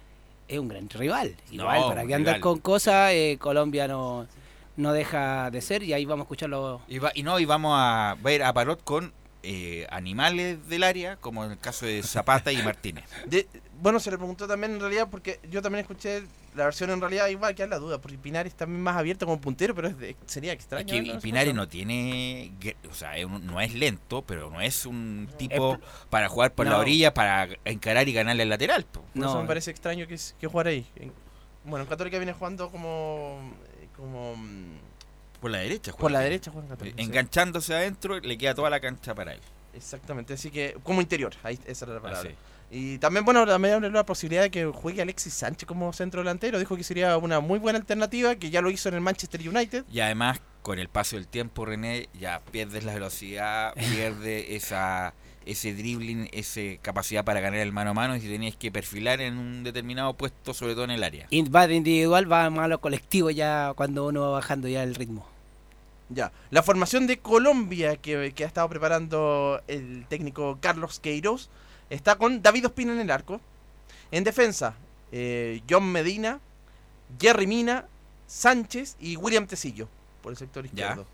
[0.47, 1.35] es un gran rival.
[1.51, 4.27] Igual, No, para que andar con cosas, eh, Colombia no,
[4.75, 6.81] no deja de ser y ahí vamos a escucharlo.
[6.87, 9.11] Y, va- y no, y vamos a ver a Parot con
[9.49, 13.05] eh, animales del área, como en el caso de Zapata y Martínez.
[13.27, 13.47] De-
[13.81, 16.23] bueno, se le preguntó también en realidad, porque yo también escuché
[16.55, 19.73] la versión en realidad, igual que la duda, porque Pinares también más abierto como puntero,
[19.75, 20.87] pero es de- sería Es extraño.
[20.87, 21.19] que ¿no?
[21.19, 22.51] Pinares no tiene,
[22.89, 25.77] o sea, es un- no es lento, pero no es un tipo
[26.09, 26.79] para jugar por la No.
[26.79, 28.83] orilla, para encarar y ganarle al lateral.
[28.85, 29.01] po.
[29.13, 29.41] Por eso No.
[29.43, 30.85] me parece extraño que, es- que jugar ahí.
[30.95, 31.13] En-
[31.63, 33.39] bueno, en Católica viene jugando como.
[33.81, 34.86] eh, como mm,
[35.39, 35.91] Por la derecha.
[35.91, 36.19] por juega.
[36.19, 37.01] la derecha Católica.
[37.01, 39.39] Enganchándose adentro, le queda toda la cancha para él.
[39.73, 42.29] Exactamente, así que como interior, ahí esa era la palabra.
[42.29, 42.37] Así.
[42.69, 46.59] Y también, bueno, también habló la posibilidad de que juegue Alexis Sánchez como centro delantero.
[46.59, 49.85] Dijo que sería una muy buena alternativa, que ya lo hizo en el Manchester United.
[49.89, 55.13] Y además, con el paso del tiempo, René, ya pierdes la velocidad, pierde esa
[55.45, 59.21] ese dribbling, esa capacidad para ganar el mano a mano y si tenías que perfilar
[59.21, 61.25] en un determinado puesto, sobre todo en el área.
[61.29, 64.83] Y va de individual, va más a lo colectivo ya cuando uno va bajando ya
[64.83, 65.25] el ritmo.
[66.09, 71.49] Ya, la formación de Colombia que, que ha estado preparando el técnico Carlos Queiroz
[71.89, 73.39] está con David Ospina en el arco.
[74.11, 74.75] En defensa,
[75.13, 76.41] eh, John Medina,
[77.21, 77.85] Jerry Mina,
[78.27, 79.87] Sánchez y William Tecillo
[80.27, 81.05] por el sector izquierdo.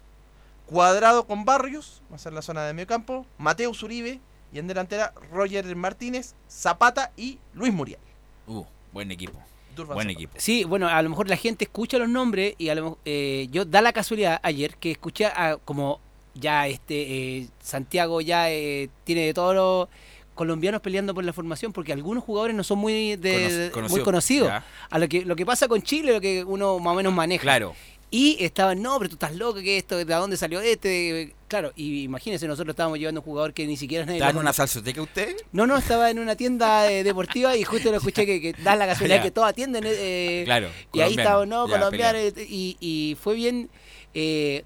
[0.66, 4.20] Cuadrado con Barrios, va a ser la zona de medio campo, Mateus Uribe
[4.52, 8.00] y en delantera Roger Martínez, Zapata y Luis Muriel.
[8.48, 9.38] Uh, buen equipo.
[9.76, 10.12] Durban Buen Zapata.
[10.20, 10.34] equipo.
[10.38, 13.48] Sí, bueno, a lo mejor la gente escucha los nombres y a lo mejor, eh,
[13.52, 16.00] yo da la casualidad ayer que escuché a, como
[16.34, 19.88] ya este eh, Santiago ya eh, tiene de todos los
[20.34, 23.96] colombianos peleando por la formación porque algunos jugadores no son muy de, Cono- de- conocido.
[23.98, 24.48] muy conocidos.
[24.48, 24.66] Ya.
[24.90, 27.44] A lo que lo que pasa con Chile, lo que uno más o menos maneja.
[27.44, 27.76] Claro.
[28.16, 31.34] Y estaban, no, pero tú estás loco, que esto, ¿de dónde salió este?
[31.48, 34.54] Claro, y imagínense, nosotros estábamos llevando un jugador que ni siquiera nadie ¿Está en una
[34.54, 35.36] salsoteca usted?
[35.52, 38.76] No, no, estaba en una tienda eh, deportiva y justo lo escuché que, que da
[38.76, 39.24] la casualidad Ya.
[39.24, 39.84] que todos atienden.
[39.88, 40.70] eh, Claro.
[40.94, 43.72] y ahí estaba, no, colombiano, eh, y, y fue bien
[44.14, 44.64] eh,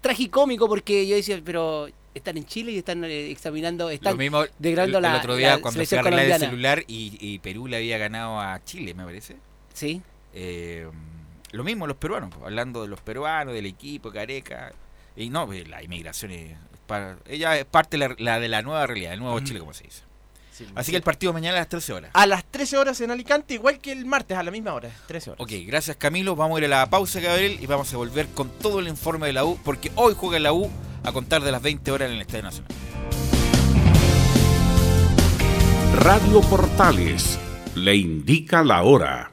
[0.00, 4.44] tragicómico porque yo decía, pero están en Chile y están eh, examinando, están Lo mismo
[4.60, 7.16] degradando el, la- el otro día la cuando fui selección a arreglar el celular y,
[7.20, 9.36] y Perú le había ganado a Chile, me parece.
[9.74, 10.00] Sí,
[10.32, 10.86] Eh,
[11.52, 14.72] lo mismo los peruanos, hablando de los peruanos, del equipo, Careca.
[15.16, 18.86] Y no, pues, la inmigración es para, ella es parte la, la, de la nueva
[18.86, 19.40] realidad, el nuevo.
[19.40, 20.02] Chile, como se dice.
[20.58, 22.10] Pues, Así que el partido mañana a las 13 horas.
[22.12, 25.30] A las 13 horas en Alicante, igual que el martes, a la misma hora, 13
[25.30, 25.40] horas.
[25.42, 26.36] Ok, gracias Camilo.
[26.36, 29.26] Vamos a ir a la pausa, Gabriel, y vamos a volver con todo el informe
[29.26, 30.70] de la U, porque hoy juega la U
[31.02, 32.72] a contar de las 20 horas en el Estadio Nacional.
[35.96, 37.38] Radio Portales
[37.74, 39.32] le indica la hora.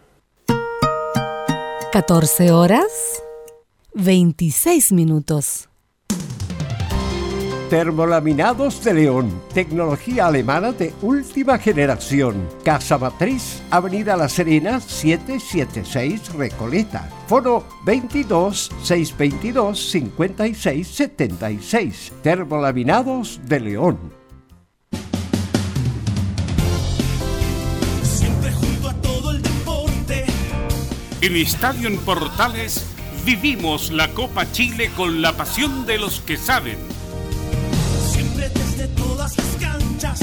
[1.97, 3.23] 14 horas
[3.95, 5.67] 26 minutos.
[7.71, 12.47] Termolaminados de León, tecnología alemana de última generación.
[12.63, 17.10] Casa Matriz, Avenida La Serena, 776 Recoleta.
[17.25, 22.13] Foro 22 622 56 76.
[22.21, 24.16] Termolaminados de León.
[31.19, 32.86] En Estadio en Portales
[33.25, 36.77] vivimos la Copa Chile con la pasión de los que saben.
[38.08, 40.21] Siempre desde todas las canchas.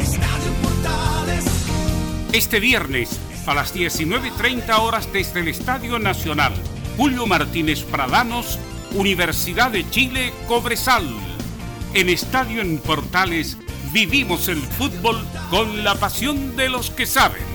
[0.00, 1.44] Estadio Portales.
[2.32, 6.54] Este viernes a las 19.30 horas desde el Estadio Nacional.
[6.96, 8.58] Julio Martínez Pradanos,
[8.94, 11.06] Universidad de Chile, Cobresal.
[11.94, 13.58] En Estadio en Portales
[13.92, 17.54] vivimos el fútbol con la pasión de los que saben.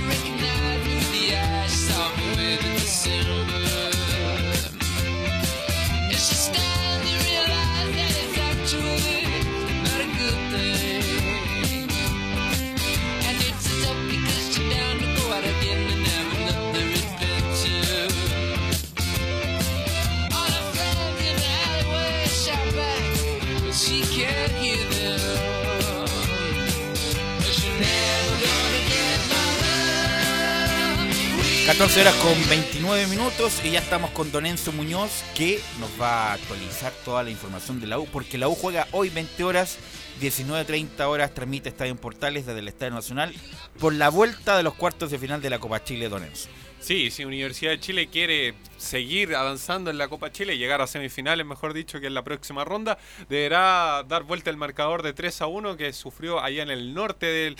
[31.81, 36.27] 14 horas con 29 minutos y ya estamos con Don Enzo Muñoz que nos va
[36.27, 39.79] a actualizar toda la información de la U porque la U juega hoy 20 horas,
[40.21, 43.33] 19.30 horas transmite Estadio en Portales desde el Estadio Nacional
[43.79, 46.49] por la vuelta de los cuartos de final de la Copa Chile Don Enzo.
[46.81, 51.45] Sí, si Universidad de Chile quiere seguir avanzando en la Copa Chile, llegar a semifinales,
[51.45, 52.97] mejor dicho, que en la próxima ronda,
[53.29, 57.27] deberá dar vuelta el marcador de 3 a 1 que sufrió allá en el norte
[57.27, 57.55] del,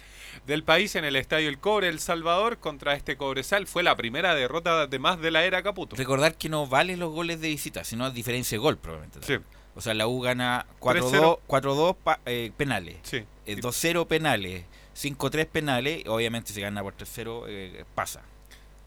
[0.47, 3.67] del país, en el Estadio El Cobre, El Salvador, contra este Cobresal.
[3.67, 5.95] Fue la primera derrota de más de la era Caputo.
[5.95, 9.19] Recordar que no valen los goles de visita, sino a diferencia de gol probablemente.
[9.21, 9.36] Sí.
[9.75, 11.39] O sea, la U gana 4-2 3-0.
[11.47, 13.23] 4-2 pa- eh, penales, Sí.
[13.45, 18.23] eh, 2-0 penales, 5-3 penales, obviamente si gana por 3-0 eh, pasa.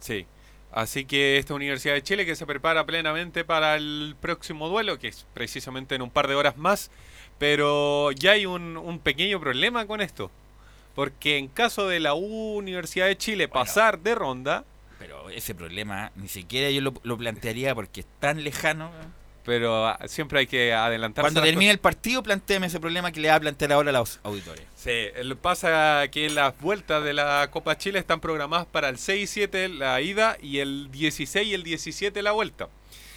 [0.04, 0.26] Sí.
[0.70, 5.08] Así que esta Universidad de Chile que se prepara plenamente para el próximo duelo, que
[5.08, 6.90] es precisamente en un par de horas más,
[7.38, 10.30] pero ya hay un, un pequeño problema con esto.
[10.94, 14.64] Porque en caso de la Universidad de Chile pasar de ronda,
[14.98, 18.90] Pero ese problema ni siquiera yo lo, lo plantearía porque es tan lejano.
[19.44, 21.24] Pero ah, siempre hay que adelantarse.
[21.24, 24.18] Cuando termine el partido, planteame ese problema que le va a plantear ahora a los
[24.22, 24.64] auditores.
[24.74, 25.08] Sí,
[25.40, 29.68] pasa que las vueltas de la Copa Chile están programadas para el 6 y 7
[29.68, 32.68] la ida y el 16 y el 17 la vuelta.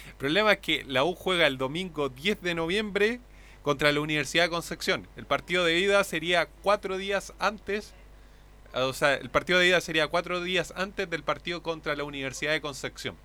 [0.06, 3.20] El problema es que la U juega el domingo 10 de noviembre
[3.62, 5.08] contra la Universidad de Concepción.
[5.16, 7.94] El partido de ida sería cuatro días antes,
[8.74, 12.52] o sea, el partido de ida sería cuatro días antes del partido contra la Universidad
[12.52, 13.16] de Concepción.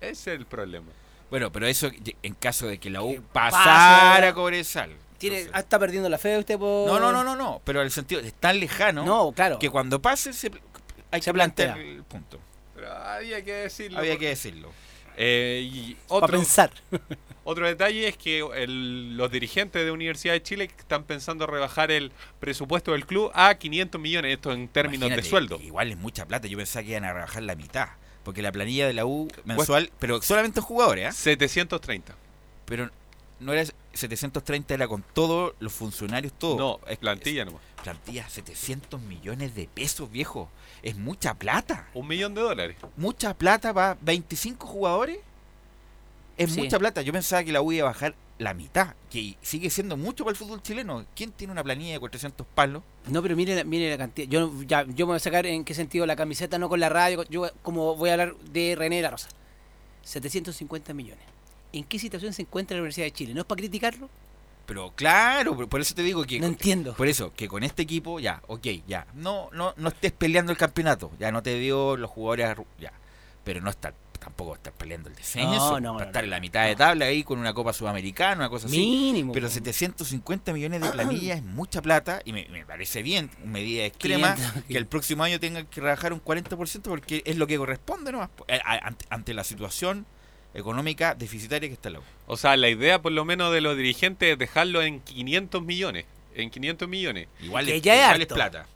[0.00, 0.88] Ese es el problema.
[1.32, 1.90] Bueno, pero eso
[2.22, 4.90] en caso de que la U pasara a Cobresal.
[5.16, 6.86] Tiene, ah, ¿Está perdiendo la fe usted por...?
[6.86, 9.58] No, no, no, no, no, pero el sentido es tan lejano No, claro.
[9.58, 10.50] que cuando pase se,
[11.10, 11.90] hay Se que plantear plantea.
[11.94, 12.38] el punto.
[12.74, 13.98] Pero había que decirlo.
[13.98, 14.72] Había porque- que decirlo.
[15.16, 16.70] Eh, y Para pensar.
[17.44, 22.12] Otro detalle es que el- los dirigentes de Universidad de Chile están pensando rebajar el
[22.40, 25.58] presupuesto del club a 500 millones, esto en términos Imagínate, de sueldo.
[25.62, 27.88] Igual es mucha plata, yo pensaba que iban a rebajar la mitad.
[28.24, 31.12] Porque la planilla de la U mensual, pero solamente en jugadores, ¿ah?
[31.12, 32.14] 730.
[32.66, 32.90] Pero
[33.40, 36.56] no era 730, era con todos los funcionarios, todo.
[36.56, 37.62] No, es plantilla nomás.
[37.82, 40.48] Plantilla, 700 millones de pesos, viejo.
[40.82, 41.88] Es mucha plata.
[41.94, 42.76] Un millón de dólares.
[42.96, 45.18] Mucha plata para 25 jugadores.
[46.36, 46.60] Es Sí.
[46.60, 47.02] mucha plata.
[47.02, 50.32] Yo pensaba que la U iba a bajar la mitad, que sigue siendo mucho para
[50.32, 51.04] el fútbol chileno.
[51.14, 52.82] ¿Quién tiene una planilla de 400 palos?
[53.06, 54.28] No, pero mire, la- mire la cantidad.
[54.28, 56.88] Yo, ya, yo me voy a sacar en qué sentido la camiseta, no con la
[56.88, 57.22] radio.
[57.30, 59.28] Yo, como voy a hablar de René de la Rosa.
[60.02, 61.24] 750 millones.
[61.72, 63.34] ¿En qué situación se encuentra la Universidad de Chile?
[63.34, 64.10] ¿No es para criticarlo?
[64.66, 66.94] Pero claro, por- eso te digo que No entiendo.
[66.94, 69.06] Por eso, que con este equipo, ya, ok, ya.
[69.14, 71.10] No, no, no estés peleando el campeonato.
[71.18, 72.92] Ya no te dio los jugadores, ya.
[73.44, 75.50] Pero no estar, tampoco estar peleando el descenso.
[75.50, 76.26] No, no, para no, estar no.
[76.26, 78.78] en la mitad de tabla ahí con una Copa Sudamericana, una cosa así.
[78.78, 79.32] Mínimo.
[79.32, 83.84] Pero 750 millones de planilla es mucha plata y me, me parece bien, una medida
[83.84, 84.62] extrema, 500.
[84.64, 88.30] que el próximo año tengan que rebajar un 40% porque es lo que corresponde nomás,
[88.48, 90.06] eh, ante, ante la situación
[90.54, 92.02] económica deficitaria que está la U.
[92.26, 96.04] O sea, la idea por lo menos de los dirigentes es dejarlo en 500 millones.
[96.34, 97.28] En 500 millones.
[97.40, 98.34] Igual, Que es, ya es igual es harto.
[98.34, 98.66] plata.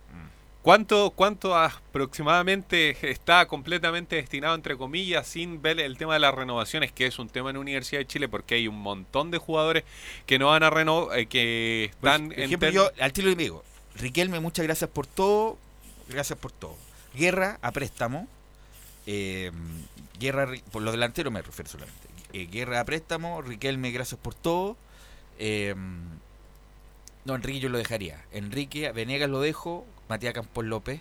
[0.67, 6.91] ¿Cuánto, ¿Cuánto aproximadamente está completamente destinado, entre comillas, sin ver el tema de las renovaciones,
[6.91, 9.85] que es un tema en la Universidad de Chile, porque hay un montón de jugadores
[10.27, 13.37] que no van a renovar, que Por están en ejemplo, ter- yo al tiro le
[13.37, 13.63] digo,
[13.95, 15.57] Riquelme, muchas gracias por todo,
[16.09, 16.75] gracias por todo.
[17.15, 18.27] Guerra a préstamo,
[19.07, 19.53] eh,
[20.19, 22.09] Guerra por los delanteros me refiero solamente.
[22.33, 24.77] Eh, Guerra a préstamo, Riquelme, gracias por todo.
[25.39, 25.77] eh,
[27.27, 28.25] no, Enrique yo lo dejaría.
[28.33, 31.01] Enrique, Venegas lo dejo, Matías Campos López.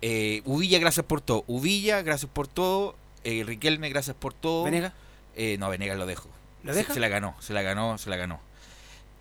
[0.00, 1.44] Eh, Uvilla, gracias por todo.
[1.46, 2.96] Uvilla, gracias por todo.
[3.24, 4.64] Eh, Riquelme, gracias por todo.
[4.64, 4.92] ¿Venega?
[5.36, 6.28] Eh, no, Venegas lo dejo.
[6.64, 6.94] ¿Lo Se- deja?
[6.94, 8.40] Se, la ganó, se la ganó, se la ganó.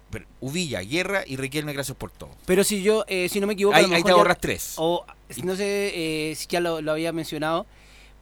[0.10, 2.32] Pero Uvilla, Guerra y Riquelme, gracias por todo.
[2.46, 3.76] Pero si yo, eh, si no me equivoco...
[3.76, 4.74] a Ahí, mejor te ya- ahorras tres.
[4.78, 5.06] O
[5.44, 5.92] no sé
[6.32, 7.66] eh, si ya lo, lo había mencionado,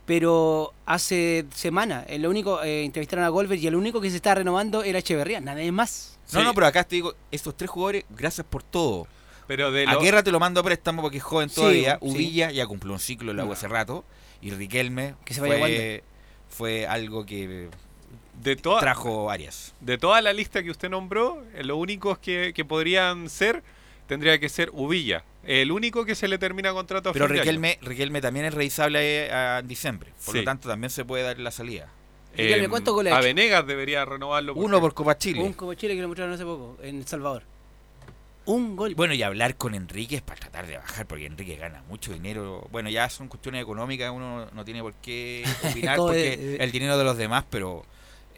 [0.06, 4.36] pero hace semana el único eh, entrevistaron a Golver y el único que se está
[4.36, 6.19] renovando era Echeverría, nada más.
[6.34, 6.46] No, Sí.
[6.46, 9.08] no, pero acá te digo, estos tres jugadores, gracias por todo.
[9.48, 11.94] Pero de A lo- Guerra te lo mando a préstamo porque es joven Sí, todavía.
[12.02, 12.08] sí.
[12.08, 14.06] Uvilla ya cumplió un ciclo en la U hace rato.
[14.42, 16.02] Y Riquelme Que se vaya
[16.50, 17.70] fue, algo que
[18.42, 19.74] de, toda, trajo Arias.
[19.82, 23.64] de toda la lista que usted nombró, eh, los únicos que, que podrían ser,
[24.08, 25.24] tendría que ser Uvilla.
[25.44, 27.28] El único que se le termina contrato a Pero.
[27.28, 30.14] Riquelme, Riquelme también es revisable eh, a- en diciembre.
[30.26, 30.40] Por Sí.
[30.40, 31.90] lo tanto, también se puede dar la salida.
[32.38, 33.28] Em, ¿cuántos goles ha A hecho?
[33.28, 34.54] Venegas debería renovarlo.
[34.56, 35.42] Uno por Copa Chile.
[35.42, 37.44] Un como Chile que lo mostraron hace poco, en El Salvador.
[38.46, 38.96] Un gol.
[38.96, 42.68] Bueno, y hablar con Enrique es para tratar de bajar, porque Enrique gana mucho dinero.
[42.72, 46.72] Bueno, ya son cuestiones económicas, uno no tiene por qué opinar porque de- de- el
[46.72, 47.84] dinero de los demás, pero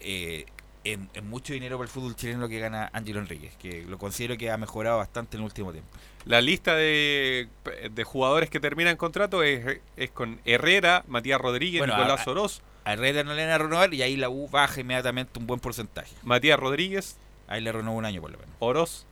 [0.00, 0.44] eh,
[0.84, 3.96] es, es mucho dinero para el fútbol chileno lo que gana Ángelo Enríquez, que lo
[3.98, 5.88] considero que ha mejorado bastante en el último tiempo.
[6.26, 7.48] La lista de,
[7.90, 12.60] de jugadores que terminan contrato es, es con Herrera, Matías Rodríguez, Bueno, Nicolás a- Oroz,
[12.84, 15.60] A Herrera no le van a renovar y ahí la U baja inmediatamente un buen
[15.60, 16.14] porcentaje.
[16.22, 17.16] Matías Rodríguez,
[17.48, 18.54] Ahí le renueva un año por lo menos.
[18.60, 19.04] Oroz,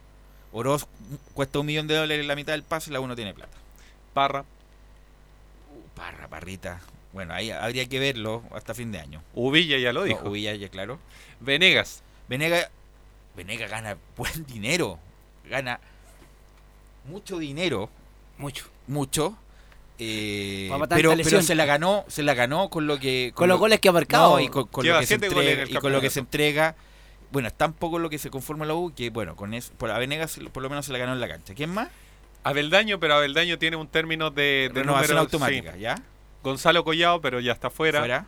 [0.53, 0.87] Oroz
[1.35, 3.57] cuesta un millón de dólares la mitad del pase y la U no tiene plata.
[4.15, 4.45] Parra,
[5.95, 6.81] Parra, parrita.
[7.13, 9.23] Bueno, ahí habría que verlo hasta fin de año.
[9.35, 10.29] Uvilla, ya lo No, dijo.
[10.29, 10.99] Uvilla, ya claro.
[11.41, 12.71] Venegas, Venega,
[13.37, 14.99] Venega gana buen dinero.
[15.49, 15.81] Gana
[17.05, 17.91] mucho dinero,
[18.39, 18.67] Mucho.
[18.87, 19.37] mucho.
[20.01, 23.61] Eh, pero, pero se la ganó, se la ganó con lo que Con los lo-
[23.61, 24.31] goles que ha marcado.
[24.37, 26.75] no, y con, lo que se entrega, y con lo que se entrega.
[27.33, 29.91] Bueno, es tan poco lo que se conforma la U que bueno, con eso, por
[29.91, 31.55] a Venegas por lo menos se la ganó en la cancha.
[31.55, 31.89] ¿Quién más?
[32.43, 35.81] Abeldaño, pero Abeldaño tiene un término de, de Renovación número- automática, sí.
[35.81, 35.95] ¿ya?
[36.43, 37.99] Gonzalo Collado, pero ya está fuera.
[38.01, 38.27] Fuera.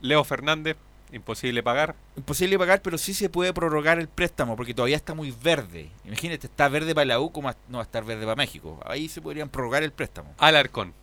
[0.00, 0.76] Leo Fernández,
[1.12, 1.96] imposible pagar.
[2.16, 5.90] Imposible pagar, pero sí se puede prorrogar el préstamo porque todavía está muy verde.
[6.04, 8.80] Imagínate, está verde para la U como no va a estar verde para México.
[8.86, 10.32] Ahí se podrían prorrogar el préstamo.
[10.38, 10.94] Alarcón,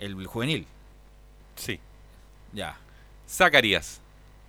[0.00, 0.66] El juvenil,
[1.56, 1.78] sí.
[2.52, 2.76] ya.
[3.28, 4.00] Zacarías,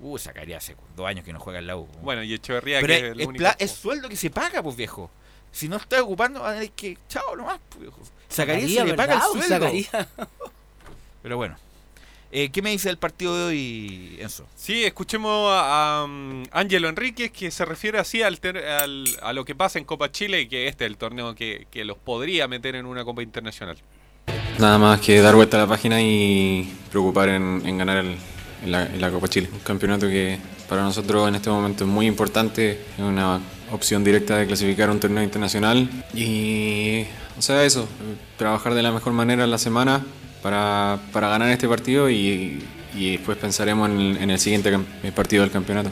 [0.04, 1.86] Uh, sacaría hace dos años que no juega en la U.
[2.02, 3.46] Bueno, y Echeverría Pero que es, es el es único.
[3.60, 5.12] es sueldo que se paga, pues viejo.
[5.52, 6.98] Si no está ocupando, va a tener que.
[7.08, 8.00] Chao nomás, pues viejo.
[8.32, 9.48] Zacarías se le paga el sueldo.
[9.48, 10.08] Zacarías.
[11.22, 11.56] Pero bueno.
[12.32, 14.48] Eh, ¿Qué me dice del partido de hoy, Enzo?
[14.56, 19.34] Sí, escuchemos a, a, um, Ángelo Enríquez que se refiere así al, ter- al- a
[19.34, 21.98] lo que pasa en Copa Chile y que este es el torneo que, que los
[21.98, 23.78] podría meter en una Copa Internacional.
[24.62, 29.28] Nada más que dar vuelta a la página y preocupar en, ganar en, la, Copa
[29.28, 29.50] Chile.
[29.52, 30.38] Un campeonato que
[30.70, 33.40] para nosotros en este momento es muy importante, es una
[33.72, 37.06] opción directa de clasificar un torneo internacional y,
[37.40, 37.88] o sea, eso,
[38.38, 40.06] trabajar de la mejor manera en la semana
[40.44, 44.78] para, para ganar este partido y, después pensaremos en el, en el siguiente
[45.16, 45.90] partido del campeonato.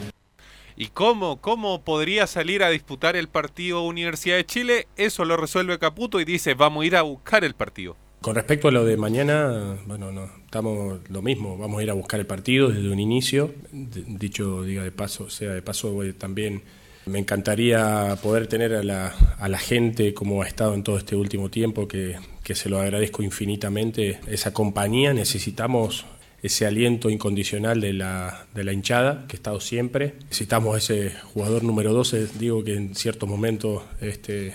[0.76, 4.86] ¿Y cómo, cómo podría salir a disputar el partido Universidad de Chile?
[4.96, 7.96] Eso lo resuelve Caputo y dice, vamos a ir a buscar el partido.
[8.20, 11.94] Con respecto a lo de mañana, bueno, no, estamos lo mismo, vamos a ir a
[11.94, 13.54] buscar el partido desde un inicio.
[13.72, 16.60] Dicho diga de paso, sea de paso, eh, también
[17.06, 21.88] me encantaría poder tener a la, gente como ha estado en todo este último tiempo,
[21.88, 22.18] que,
[22.52, 26.04] se lo agradezco infinitamente, esa compañía, necesitamos
[26.42, 30.14] ese aliento incondicional de la, de la hinchada, que ha estado siempre.
[30.24, 34.48] Necesitamos ese jugador número 12, digo que en ciertos momentos este,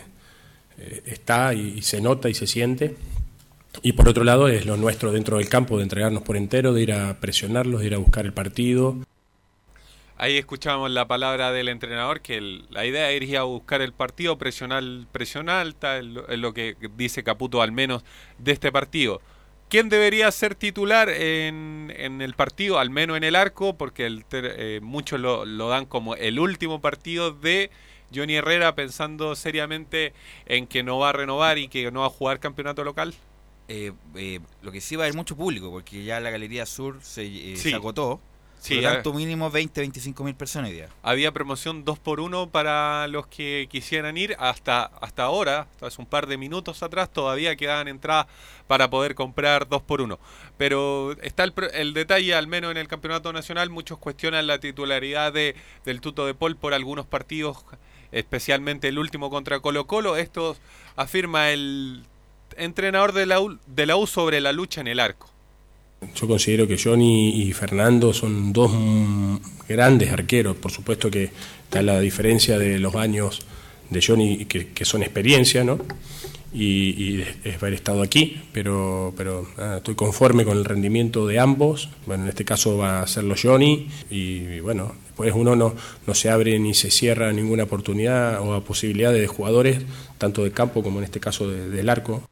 [0.78, 2.96] eh, está y se nota y se siente.
[3.82, 6.84] Y por otro lado es lo nuestro dentro del campo, de entregarnos por entero, de
[6.84, 8.98] ir a presionarlos, de ir a buscar el partido.
[10.18, 14.38] Ahí escuchamos la palabra del entrenador, que la idea es ir a buscar el partido,
[14.38, 18.04] presionar, presión alta, es lo, que dice Caputo al menos
[18.38, 19.22] de este partido.
[19.68, 23.76] ¿Quién debería ser titular en, el partido, al menos en el arco?
[23.76, 27.72] Porque el eh, muchos lo dan como el último partido de
[28.14, 30.14] Johnny Herrera, pensando seriamente
[30.46, 33.14] en que no va a renovar y que no va a jugar campeonato local.
[33.68, 37.00] Eh, eh, lo que sí va a haber mucho público, porque ya la Galería Sur
[37.02, 37.70] se, eh, Sí.
[37.72, 38.20] se agotó.
[38.60, 40.90] Sí, por ya- lo tanto, mínimo 20, 25 mil personas hoy día.
[41.04, 44.36] Había promoción 2 por 1 para los que quisieran ir.
[44.40, 48.26] Hasta, hasta ahora, hasta hace un par de minutos atrás, todavía quedaban entradas
[48.68, 50.18] para poder comprar 2 por 1
[50.58, 55.32] Pero está el, el detalle, al menos en el campeonato nacional, muchos cuestionan la titularidad
[55.32, 55.56] de,
[55.86, 57.64] del Tuto de Paul por algunos partidos,
[58.12, 60.16] especialmente el último contra Colo Colo.
[60.18, 60.56] Esto
[60.96, 62.04] afirma el
[62.58, 65.30] entrenador de la, U, de la U sobre la lucha en el arco.
[66.14, 68.72] Yo considero que Johnny y Fernando son dos
[69.68, 70.56] grandes arqueros.
[70.56, 71.32] Por supuesto que
[71.64, 73.42] está la diferencia de los años
[73.90, 75.80] de Johnny, que, son experiencia, ¿no?
[76.54, 79.48] Y, es haber estado aquí, pero, pero
[79.78, 81.90] estoy conforme con el rendimiento de ambos.
[82.06, 85.76] Bueno, en este caso va a serlo Johnny y, bueno, después uno no,
[86.06, 89.82] no se abre ni se cierra ninguna oportunidad o posibilidad de jugadores,
[90.18, 92.24] tanto de campo como en este caso de- del arco.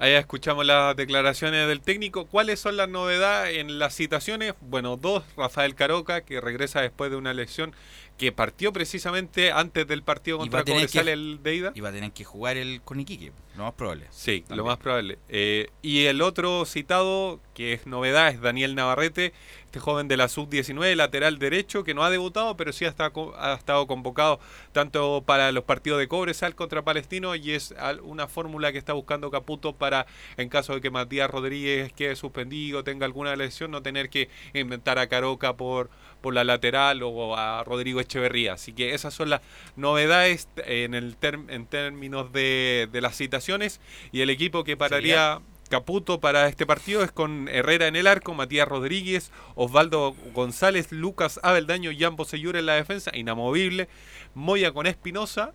[0.00, 2.26] Ahí escuchamos las declaraciones del técnico.
[2.26, 4.54] ¿Cuáles son las novedades en las citaciones?
[4.60, 7.74] Bueno, dos, Rafael Caroca, que regresa después de una lesión
[8.18, 11.72] que partió precisamente antes del partido contra Cobresal que- el de ida.
[11.74, 14.06] Y va a tener que jugar el con Iquique, lo más probable.
[14.10, 15.18] Sí, lo más probable.
[15.28, 19.32] Eh, y el otro citado, que es novedad, es Daniel Navarrete,
[19.66, 23.34] este joven de la sub-19, lateral derecho, que no ha debutado, pero sí ha estado,
[23.38, 24.40] ha estado convocado
[24.72, 29.30] tanto para los partidos de Cobresal contra Palestino y es una fórmula que está buscando
[29.30, 30.06] Caputo para,
[30.38, 34.98] en caso de que Matías Rodríguez quede suspendido, tenga alguna lesión, no tener que inventar
[34.98, 35.90] a Caroca por,
[36.20, 38.54] por la lateral o a Rodrigo Echeverría.
[38.54, 39.40] Así que esas son las
[39.76, 43.80] novedades en, el en términos de, de las citaciones
[44.12, 48.32] y el equipo que pararía Caputo para este partido es con Herrera en el arco,
[48.32, 53.88] Matías Rodríguez, Osvaldo González, Lucas Abeldaño y ambos Seyura en la defensa, inamovible,
[54.34, 55.52] Moya con Espinosa,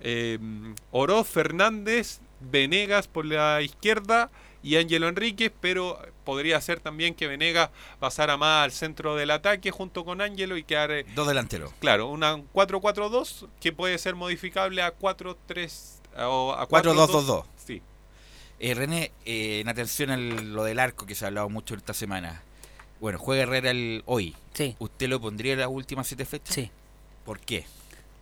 [0.00, 0.38] eh,
[0.90, 4.30] Oroz Fernández, Venegas por la izquierda
[4.62, 9.70] y Ángelo Enríquez, pero podría ser también que Venegas pasara más al centro del ataque
[9.70, 10.90] junto con Ángelo y quedar...
[10.92, 11.72] eh, Dos delanteros.
[11.80, 17.44] Claro, una 4-4-2 que puede ser modificable a 4-3 o a 4-2-2-2.
[17.64, 17.82] Sí.
[18.60, 21.94] Eh, René, eh, en atención a lo del arco que se ha hablado mucho esta
[21.94, 22.42] semana.
[23.00, 24.36] Bueno, juega Herrera el, hoy.
[24.54, 24.76] Sí.
[24.78, 26.54] ¿Usted lo pondría en las últimas siete fechas?
[26.54, 26.70] Sí.
[27.24, 27.64] ¿Por qué?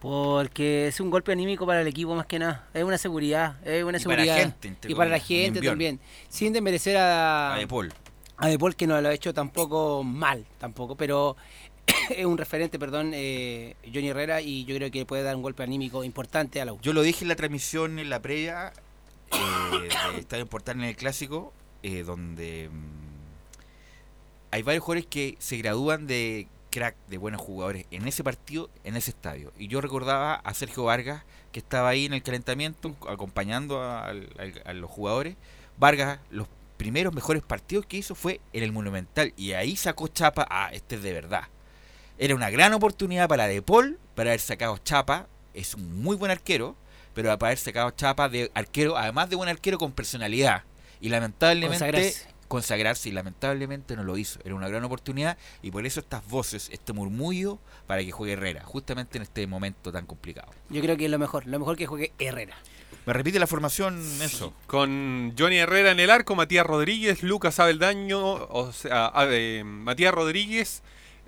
[0.00, 2.66] Porque es un golpe anímico para el equipo más que nada.
[2.72, 3.56] Es una seguridad.
[3.66, 4.36] Es una Y para la seguridad.
[4.36, 6.00] gente, entre y para la gente también.
[6.28, 7.92] Sin desmerecer a, A De Paul.
[8.38, 10.96] a De Paul, que no lo ha hecho tampoco mal, tampoco.
[10.96, 11.36] Pero
[12.10, 14.40] es un referente, perdón, eh, Johnny Herrera.
[14.40, 16.78] Y yo creo que puede dar un golpe anímico importante a la U.
[16.80, 18.72] Yo lo dije en la transmisión, en la previa,
[19.32, 19.88] eh,
[20.18, 23.00] Estadio Portal en el Clásico, eh, donde mm,
[24.52, 28.96] hay varios jugadores que se gradúan de crack, de buenos jugadores, en ese partido, en
[28.96, 29.52] ese estadio.
[29.58, 34.72] Y yo recordaba a Sergio Vargas, que estaba ahí en el calentamiento, acompañando a, a
[34.72, 35.36] los jugadores.
[35.76, 36.46] Vargas, los
[36.76, 40.96] primeros mejores partidos que hizo fue en el Monumental, y ahí sacó chapa, ah, este
[40.96, 41.44] es de verdad.
[42.20, 46.30] Era una gran oportunidad para De Paul, para haber sacado Chapa, es un muy buen
[46.30, 46.76] arquero,
[47.14, 50.64] pero para haber sacado Chapa de arquero, además de buen arquero con personalidad.
[51.00, 52.14] Y lamentablemente
[52.50, 53.08] Consagrarse.
[53.08, 54.40] y lamentablemente no lo hizo.
[54.44, 58.64] Era una gran oportunidad y por eso estas voces, este murmullo para que juegue Herrera,
[58.64, 60.50] justamente en este momento tan complicado.
[60.68, 62.56] Yo creo que es lo mejor, lo mejor que juegue Herrera.
[63.06, 64.52] ¿Me repite la formación, Enzo?
[64.66, 70.12] Con Johnny Herrera en el arco, Matías Rodríguez, Lucas Abeldaño, o sea, a- eh, Matías
[70.12, 70.82] Rodríguez,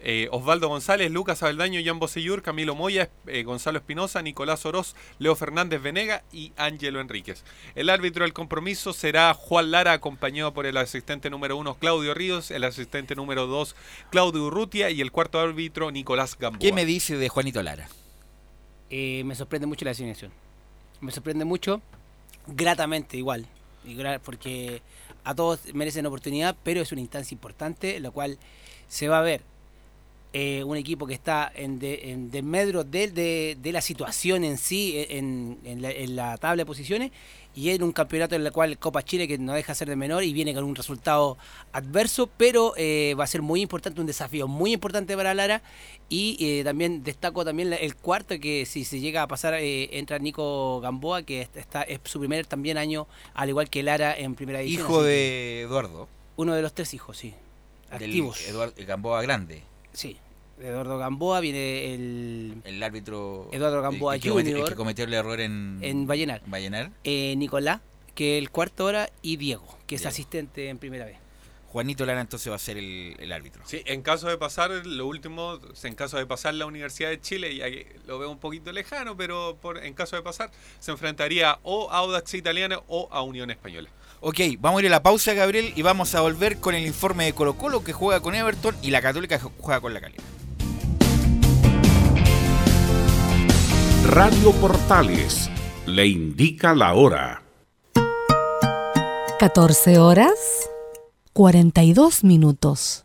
[0.04, 5.36] eh, Osvaldo González, Lucas Abeldaño, Jan Bosellur, Camilo Moya, eh, Gonzalo Espinosa, Nicolás Oroz, Leo
[5.36, 7.44] Fernández Venega y Ángelo Enríquez.
[7.74, 12.50] El árbitro del compromiso será Juan Lara, acompañado por el asistente número uno Claudio Ríos,
[12.50, 13.76] el asistente número dos
[14.10, 16.58] Claudio Urrutia y el cuarto árbitro Nicolás Gamboa.
[16.58, 17.88] ¿Qué me dice de Juanito Lara?
[18.90, 20.32] Eh, me sorprende mucho la designación.
[21.00, 21.80] Me sorprende mucho,
[22.46, 23.46] gratamente igual,
[24.24, 24.82] porque
[25.24, 28.38] a todos merecen oportunidad, pero es una instancia importante, lo cual
[28.88, 29.42] se va a ver
[30.32, 34.56] eh, un equipo que está en, de, en desmedro de, de, de la situación en
[34.58, 37.10] sí, en, en la, en la tabla de posiciones,
[37.54, 39.94] y en un campeonato en el cual Copa Chile que no deja de ser de
[39.96, 41.36] menor y viene con un resultado
[41.72, 45.62] adverso, pero eh, va a ser muy importante, un desafío muy importante para Lara.
[46.08, 50.18] Y eh, también destaco también el cuarto, que si se llega a pasar, eh, entra
[50.18, 54.34] Nico Gamboa, que est- está, es su primer también año, al igual que Lara en
[54.34, 54.86] primera división.
[54.86, 56.08] Hijo de Eduardo.
[56.36, 57.34] Uno de los tres hijos, sí.
[57.90, 58.48] del Activos.
[58.48, 59.62] Eduardo Gamboa Grande.
[59.92, 60.16] Sí.
[60.58, 63.48] de Eduardo Gamboa viene el, El árbitro.
[63.52, 64.68] Eduardo Gamboa el que, cometió- el Junior.
[64.70, 65.78] que cometió el error en.
[65.82, 66.42] en Vallenar.
[66.46, 66.90] Vallenar.
[67.04, 67.80] eh, Nicolás,
[68.14, 70.08] que es el cuarto hora, y Diego, que es Diego.
[70.10, 71.16] asistente en primera vez.
[71.68, 73.62] Juanito Lara entonces va a ser el, el árbitro.
[73.64, 77.56] Sí, en caso de pasar, lo último, en caso de pasar la Universidad de Chile,
[77.56, 81.58] ya que lo veo un poquito lejano, pero por, en caso de pasar, se enfrentaría
[81.62, 83.88] o a Audax Italiana o a Unión Española.
[84.24, 87.24] Ok, vamos a ir a la pausa, Gabriel, y vamos a volver con el informe
[87.24, 90.22] de Colo Colo que juega con Everton y la Católica que juega con la Calera.
[94.06, 95.50] Radio Portales
[95.86, 97.42] le indica la hora.
[99.40, 100.68] 14 horas
[101.32, 103.04] 42 minutos.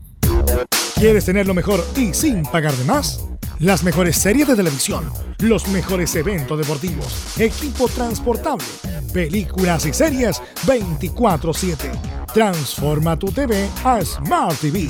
[0.94, 3.24] ¿Quieres tener lo mejor y sin pagar de más?
[3.58, 5.04] Las mejores series de televisión,
[5.38, 8.64] los mejores eventos deportivos, equipo transportable,
[9.12, 11.90] películas y series 24/7.
[12.32, 14.88] Transforma tu TV a Smart TV.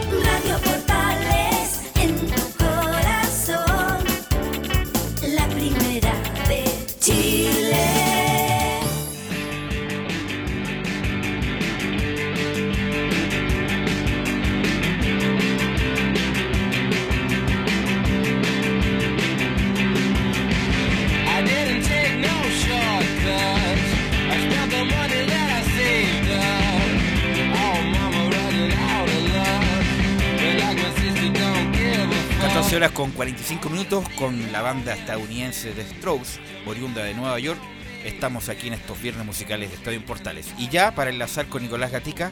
[32.81, 37.59] Horas con 45 minutos con la banda estadounidense de Strokes, oriunda de Nueva York.
[38.03, 40.51] Estamos aquí en estos viernes musicales de Estadio en Portales.
[40.57, 42.31] Y ya para enlazar con Nicolás Gatica,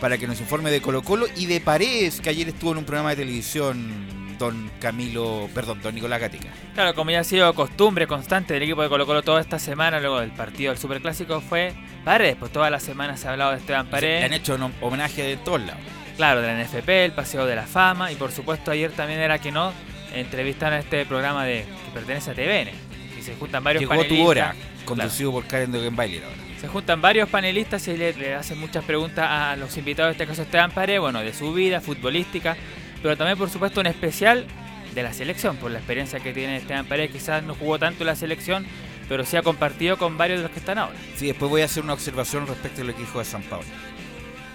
[0.00, 2.84] para que nos informe de Colo Colo y de Paredes, que ayer estuvo en un
[2.86, 6.48] programa de televisión, don Camilo, perdón, don Nicolás Gatica.
[6.72, 10.00] Claro, como ya ha sido costumbre constante del equipo de Colo Colo toda esta semana,
[10.00, 11.74] luego del partido del Superclásico, fue
[12.06, 12.36] Paredes.
[12.40, 14.24] Pues toda la semana se ha hablado de Esteban Le Paredes.
[14.24, 15.82] han hecho un homenaje de todos lados.
[16.16, 19.38] Claro, de la NFP, el Paseo de la Fama y por supuesto ayer también era
[19.38, 19.72] que no
[20.14, 22.70] entrevistan a este programa de que pertenece a TVN.
[23.18, 24.18] Y se juntan varios Llegó panelistas.
[24.18, 24.84] tu hora, Claro.
[24.86, 26.36] conducido por Karen Dogenbailer ahora.
[26.60, 30.26] Se juntan varios panelistas y le, le hacen muchas preguntas a los invitados, en este
[30.26, 32.56] caso Esteban Paredes, bueno, de su vida futbolística,
[33.02, 34.46] pero también por supuesto un especial
[34.94, 38.08] de la selección, por la experiencia que tiene Esteban Paredes, quizás no jugó tanto en
[38.08, 38.66] la selección,
[39.08, 40.96] pero sí ha compartido con varios de los que están ahora.
[41.16, 43.66] Sí, después voy a hacer una observación respecto a lo que dijo de San Pablo.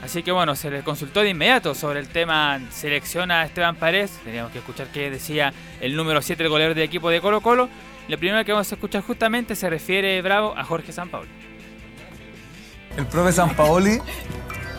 [0.05, 4.11] Así que bueno, se le consultó de inmediato sobre el tema selección a Esteban Paredes.
[4.23, 5.51] Teníamos que escuchar qué decía
[5.81, 7.69] el número 7 del goleador del equipo de Colo Colo.
[8.07, 11.27] Lo primero que vamos a escuchar justamente se refiere, Bravo, a Jorge Sampaoli.
[12.95, 13.99] El profe San Paoli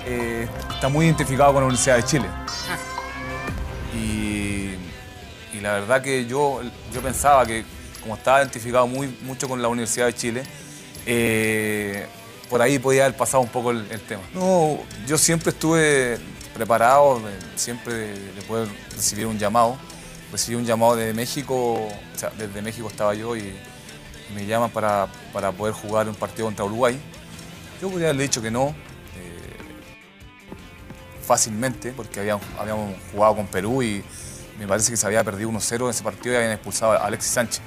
[0.06, 2.28] eh, está muy identificado con la Universidad de Chile.
[3.96, 4.76] Y,
[5.56, 6.60] y la verdad que yo,
[6.94, 7.64] yo pensaba que
[8.00, 10.42] como estaba identificado muy, mucho con la Universidad de Chile,
[11.04, 12.06] eh,
[12.48, 14.22] por ahí podía haber pasado un poco el, tema.
[14.34, 16.18] No, yo siempre estuve
[16.54, 17.20] preparado,
[17.56, 19.76] siempre de, de poder recibir un llamado.
[20.32, 23.54] Recibí un llamado de México, o sea, desde México estaba yo y
[24.34, 26.98] me llaman para, para poder jugar un partido contra Uruguay.
[27.80, 29.56] Yo podría haberle dicho que no, eh,
[31.22, 34.02] fácilmente, porque habíamos, habíamos jugado con Perú y
[34.58, 37.32] me parece que se había perdido 1-0 en ese partido y habían expulsado a Alexis
[37.32, 37.62] Sánchez.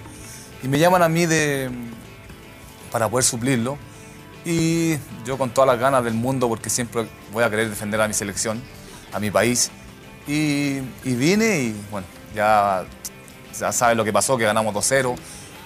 [0.63, 1.69] Y me llaman a mí de,
[2.91, 3.77] para poder suplirlo.
[4.45, 8.07] Y yo con todas las ganas del mundo, porque siempre voy a querer defender a
[8.07, 8.61] mi selección,
[9.11, 9.71] a mi país.
[10.27, 12.85] Y, vine y bueno, ya,
[13.59, 15.15] ya sabes lo que pasó, que ganamos 2-0,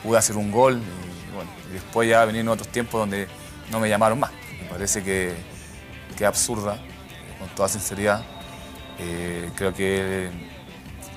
[0.01, 3.27] pude hacer un gol y bueno, y después ya vinieron otros tiempos donde
[3.71, 4.31] no me llamaron más.
[4.61, 5.33] Me parece que,
[6.17, 6.77] que absurda,
[7.39, 8.23] con toda sinceridad.
[8.99, 10.29] Eh, creo que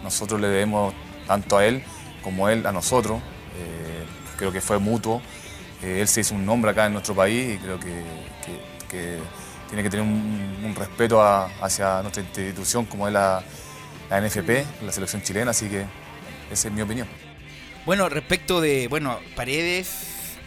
[0.03, 0.95] nosotros le debemos
[1.27, 1.85] tanto a él
[2.23, 3.21] como él a nosotros.
[3.57, 4.05] Eh,
[4.37, 5.23] creo que fue mutuo.
[5.83, 8.03] Eh, él se hizo un nombre acá en nuestro país y creo que,
[9.68, 13.43] tiene que tener un, respeto hacia nuestra institución como es la,
[14.11, 15.85] NFP, la selección chilena, así que
[16.51, 17.09] esa es mi opinión.
[17.85, 20.39] Bueno, respecto de, bueno, Paredes,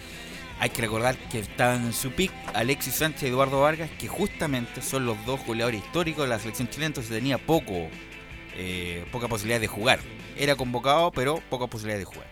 [0.59, 4.81] hay que recordar que estaban en su pick Alexis Sánchez y Eduardo Vargas, que justamente
[4.81, 7.87] son los dos goleadores históricos de la selección chilena, entonces tenía poco,
[8.55, 9.99] eh, poca posibilidad de jugar.
[10.37, 12.28] Era convocado, pero poca posibilidad de jugar.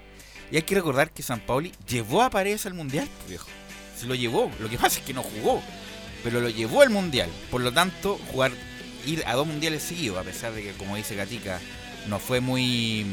[0.51, 3.47] Y hay que recordar que San Paoli llevó a Paredes al Mundial, pues, viejo.
[3.99, 4.51] Se lo llevó.
[4.59, 5.61] Lo que pasa es que no jugó,
[6.23, 7.29] pero lo llevó al Mundial.
[7.51, 8.51] Por lo tanto, jugar,
[9.05, 11.59] ir a dos Mundiales seguidos, a pesar de que, como dice Gatica,
[12.07, 13.05] no fue muy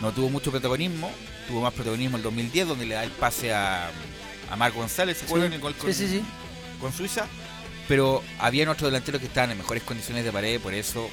[0.00, 1.10] no tuvo mucho protagonismo,
[1.48, 3.90] tuvo más protagonismo el 2010 donde le da el pase a,
[4.50, 5.58] a Marco González, ¿se acuerdan?
[5.60, 6.22] Gol con, Sí, sí, sí.
[6.80, 7.26] con Suiza,
[7.88, 11.08] pero había otros delanteros que estaban en mejores condiciones de pared, por eso,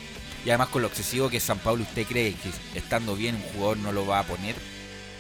[0.46, 3.78] y además con lo excesivo que San Pablo, ¿usted cree que estando bien un jugador
[3.78, 4.56] no lo va a poner?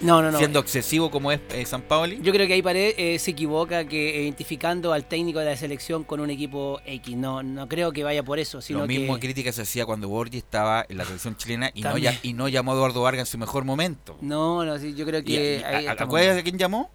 [0.02, 0.38] No, no, no.
[0.38, 2.20] Siendo excesivo como es eh, San Paoli.
[2.22, 5.56] Yo creo que ahí Paredes eh, se equivoca que eh, identificando al técnico de la
[5.56, 7.16] selección con un equipo X.
[7.16, 9.22] No, no creo que vaya por eso, sino Lo mismo que...
[9.22, 12.14] crítica se hacía cuando Borgi estaba en la selección chilena y no, También.
[12.14, 14.18] ya, y no llamó a Eduardo Vargas en su mejor momento.
[14.22, 15.32] No, no, sí, yo creo que...
[15.60, 16.92] y- ahí a- ¿Acuerdas de quién llamó?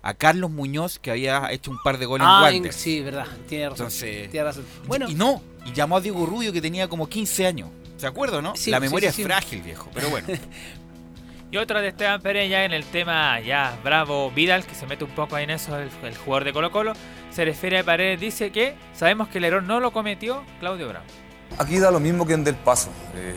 [0.00, 2.76] A Carlos Muñoz, que había hecho un par de goles Ah, en en- Wanderers.
[2.76, 3.86] sí, verdad, tiene razón.
[3.86, 4.64] Entonces, tiene razón.
[4.86, 7.68] Bueno, y no, y llamó a Diego Rubio que tenía como 15 años.
[7.98, 8.54] ¿Se acuerdan, no?
[8.54, 9.22] Sí, la memoria sí, sí.
[9.22, 10.28] es frágil, viejo, pero bueno.
[11.50, 15.04] Y otra de Esteban Pérez ya en el tema ya Bravo Vidal, que se mete
[15.04, 16.92] un poco ahí en eso, el, el jugador de Colo Colo,
[17.30, 21.06] se refiere a Paredes, dice que sabemos que el error no lo cometió Claudio Bravo.
[21.56, 22.90] Aquí da lo mismo que en Del Paso.
[23.14, 23.34] Eh,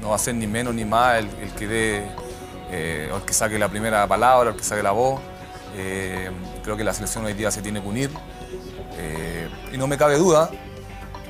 [0.00, 2.04] no va a ser ni menos ni más el, el que dé,
[2.72, 5.20] eh, o el que saque la primera palabra, o el que saque la voz.
[5.76, 6.28] Eh,
[6.64, 8.10] creo que la selección hoy día se tiene que unir.
[8.98, 10.50] Eh, y no me cabe duda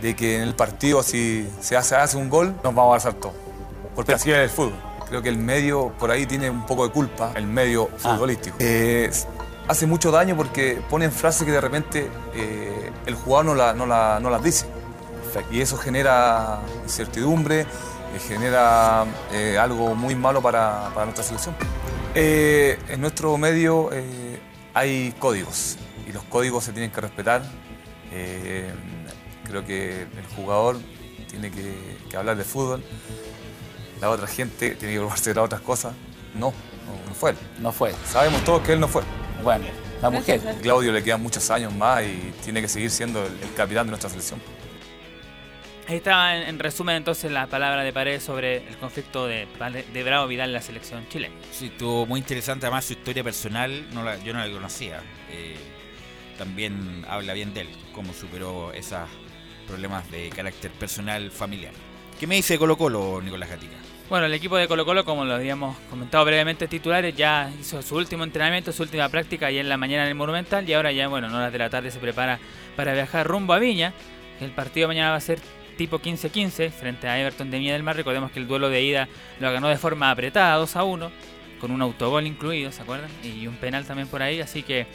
[0.00, 3.14] de que en el partido, si se hace, hace un gol, nos vamos a abrazar
[3.14, 3.34] todos.
[3.94, 4.89] Porque así es el fútbol.
[5.11, 8.56] Creo que el medio por ahí tiene un poco de culpa, el medio futbolístico.
[8.61, 9.11] Eh,
[9.68, 13.86] hace mucho daño porque ponen frases que de repente eh, el jugador no, la- no
[13.86, 14.66] la- no las dice.
[15.50, 17.66] Y eso genera incertidumbre, eh,
[18.26, 21.54] genera eh, algo muy malo para, para nuestra selección.
[22.14, 24.40] Eh, en nuestro medio eh,
[24.74, 25.76] hay códigos
[26.08, 27.42] y los códigos se tienen que respetar.
[29.44, 30.76] Creo que el jugador
[31.28, 32.82] tiene que, que hablar de fútbol,
[34.01, 35.92] la otra gente tiene que preocuparse de otras cosas.
[36.34, 36.53] No,
[36.86, 37.36] no, no fue él.
[37.59, 37.94] No fue.
[38.07, 39.03] Sabemos todos que él no fue.
[39.42, 39.64] Bueno,
[40.01, 40.40] la mujer.
[40.62, 43.90] Claudio le quedan muchos años más y tiene que seguir siendo el, el capitán de
[43.90, 44.40] nuestra selección.
[45.88, 49.48] Ahí está en, en resumen entonces la palabra de Paredes sobre el conflicto de,
[49.92, 51.34] de Bravo Vidal en la selección chilena.
[51.51, 55.01] Sí, estuvo muy interesante además su historia personal, no la- yo no la conocía.
[55.30, 55.57] Eh,
[56.38, 59.09] también habla bien de él, cómo superó esas
[59.66, 61.72] problemas de carácter personal familiar.
[62.20, 63.76] ¿Qué me dice Colo Colo, Nicolás Gatica?
[64.10, 67.96] Bueno, el equipo de Colo Colo, como lo habíamos comentado brevemente, titulares, ya hizo su
[67.96, 71.08] último entrenamiento, su última práctica ayer en la mañana en el Monumental y ahora ya,
[71.08, 72.38] bueno, en horas de la tarde se prepara
[72.76, 73.94] para viajar rumbo a Viña.
[74.38, 75.40] El partido mañana va a ser
[75.78, 77.96] tipo 15-15 frente a Everton de Viña del Mar.
[77.96, 79.08] Recordemos que el duelo de ida
[79.38, 81.10] lo ganó de forma apretada, 2 a 1,
[81.58, 83.08] con un autogol incluido, ¿se acuerdan?
[83.24, 84.86] Y un penal también por ahí, así que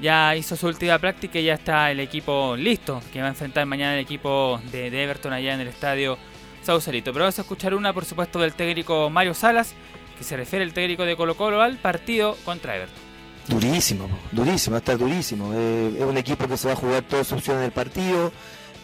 [0.00, 3.66] ya hizo su última práctica y ya está el equipo listo, que va a enfrentar
[3.66, 6.16] mañana el equipo de, de Everton allá en el estadio
[6.64, 7.12] Sausalito.
[7.12, 9.74] Pero vamos a escuchar una, por supuesto, del técnico Mario Salas,
[10.18, 13.04] que se refiere el técnico de Colo Colo al partido contra Everton.
[13.48, 15.52] Durísimo, durísimo, estar durísimo.
[15.54, 18.32] Eh, es un equipo que se va a jugar todas sus opciones en el partido.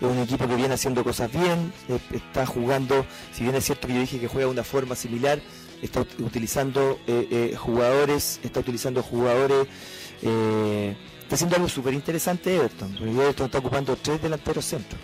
[0.00, 1.72] Es un equipo que viene haciendo cosas bien.
[2.12, 5.40] está jugando, si bien es cierto que yo dije que juega de una forma similar,
[5.82, 9.66] está ut- utilizando eh, eh, jugadores, está utilizando jugadores.
[10.20, 12.92] está haciendo algo súper interesante Everton.
[12.98, 15.00] Porque Everton está ocupando tres delanteros centros.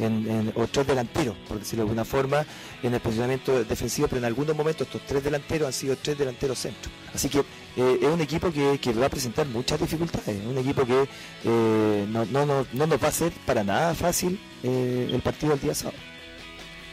[0.00, 2.44] En, en- o tres delanteros, por decirlo de alguna forma,
[2.82, 6.58] en el posicionamiento defensivo, pero en algunos momentos estos tres delanteros han sido tres delanteros
[6.58, 6.92] centros.
[7.14, 10.86] Así que eh, es un equipo que, que va a presentar muchas dificultades, un equipo
[10.86, 11.06] que
[11.44, 15.52] eh, no, no, no, no nos va a ser para nada fácil eh, el partido
[15.52, 15.98] del día sábado.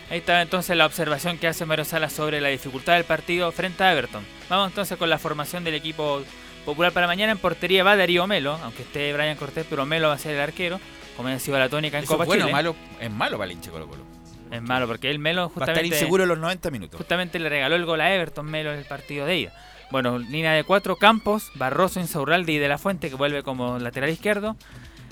[0.10, 3.84] Ahí está entonces la observación que hace Mario Salas sobre la dificultad del partido frente
[3.84, 4.26] a Everton.
[4.50, 6.22] Vamos entonces con la formación del equipo
[6.66, 7.34] popular para mañana.
[7.34, 10.42] En portería va Darío Melo, aunque esté Brian Cortés, pero Melo va a ser el
[10.42, 10.80] arquero,
[11.18, 12.54] como ha sido la tónica en ¿Eso Copa es bueno Chile.
[12.54, 12.76] malo?
[13.02, 14.04] Es malo para el Colo Colo.
[14.52, 16.98] Es malo porque el Melo Va a estar justamente, inseguro los 90 minutos.
[16.98, 19.54] justamente le regaló el gol a Everton Melo en el partido de ida.
[19.92, 24.10] Bueno, línea de cuatro campos, Barroso, Insaurralde y De La Fuente que vuelve como lateral
[24.10, 24.56] izquierdo.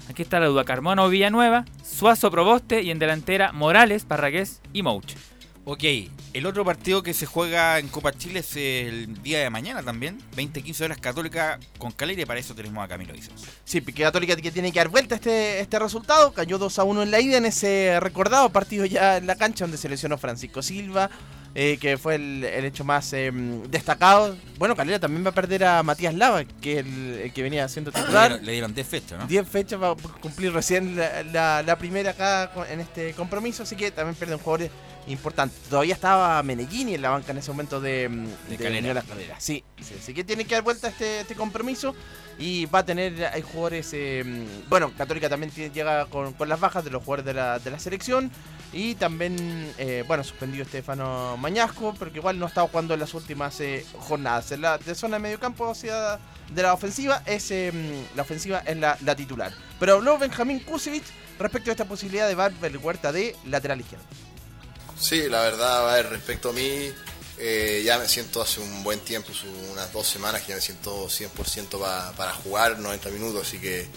[0.10, 4.84] Aquí está la duda Carmona o Villanueva, Suazo Proboste y en delantera Morales, Parragués y
[4.84, 5.16] Mouch.
[5.68, 5.84] Ok,
[6.34, 10.20] el otro partido que se juega en Copa Chile es el día de mañana también,
[10.38, 13.34] 20-15 horas Católica con Calera y para eso tenemos a Camilo Isas.
[13.64, 16.34] Sí, Pique Católica que tiene que dar vuelta este, este resultado.
[16.34, 19.64] Cayó 2 a 1 en la ida en ese recordado partido ya en la cancha
[19.64, 21.10] donde se lesionó Francisco Silva,
[21.56, 23.32] eh, que fue el, el hecho más eh,
[23.68, 24.36] destacado.
[24.60, 27.68] Bueno, Calera también va a perder a Matías Lava, que es el, el que venía
[27.70, 28.40] siendo Le titular.
[28.44, 29.26] le dieron 10 fechas, ¿no?
[29.26, 33.76] 10 fechas va a cumplir recién la, la- la primera acá en este compromiso, así
[33.76, 34.70] que también pierden jugadores
[35.08, 35.58] importantes.
[35.70, 38.80] Todavía estaba Meneghini en la banca en ese momento de, mm, de, Calera.
[38.80, 39.44] Unión Las Calderas.
[39.44, 41.96] Sí, sí, así que tiene que dar vuelta este, este compromiso
[42.40, 43.90] y va a tener hay jugadores.
[43.94, 47.34] eh, mm, bueno, Católica también tiene- llega con, con las bajas de los jugadores de
[47.34, 48.32] la, de la selección
[48.74, 53.00] y también, eh, bueno, suspendido Estefano Mañasco, pero que igual no ha estado jugando en
[53.00, 54.52] las últimas eh, jornadas.
[54.52, 56.20] En la de zona de medio campo hacia
[56.52, 57.72] de la ofensiva, es, eh,
[58.16, 59.54] la ofensiva es la, la titular.
[59.80, 61.06] Pero habló Benjamín Kusevich
[61.40, 64.06] respecto a esta posibilidad de Barbel Huerta de lateral izquierdo.
[65.00, 66.92] Sí, la verdad, respecto a mí,
[67.38, 69.30] eh, ya me siento hace un buen tiempo,
[69.72, 73.88] unas dos semanas que ya me siento 100% pa- para jugar 90 minutos, así que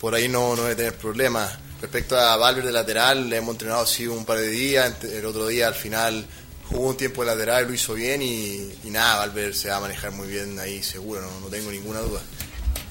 [0.00, 1.58] por ahí no, no voy a tener problemas.
[1.80, 5.46] Respecto a Valver de lateral, le hemos entrenado así un par de días, el otro
[5.46, 6.24] día al final
[6.70, 9.80] jugó un tiempo de lateral, lo hizo bien y, y nada, Valver se va a
[9.80, 12.20] manejar muy bien ahí seguro, no, no tengo ninguna duda.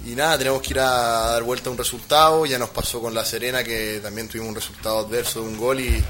[0.05, 0.85] Y nada, tenemos que ir a
[1.31, 2.45] dar vuelta a un resultado.
[2.45, 5.81] Ya nos pasó con La Serena que también tuvimos un resultado adverso de un gol
[5.81, 6.03] y,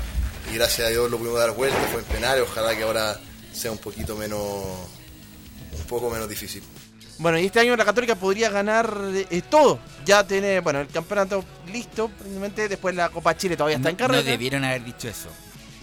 [0.51, 2.41] y gracias a Dios lo pudimos dar vuelta, fue en penal.
[2.41, 3.19] Ojalá que ahora
[3.53, 6.63] sea un poquito menos, un poco menos difícil.
[7.17, 9.79] Bueno, y este año la Católica podría ganar eh, todo.
[10.05, 12.69] Ya tiene, bueno, el campeonato listo, prácticamente.
[12.69, 14.23] Después la Copa Chile todavía está en No carrera.
[14.23, 15.27] debieron haber dicho eso.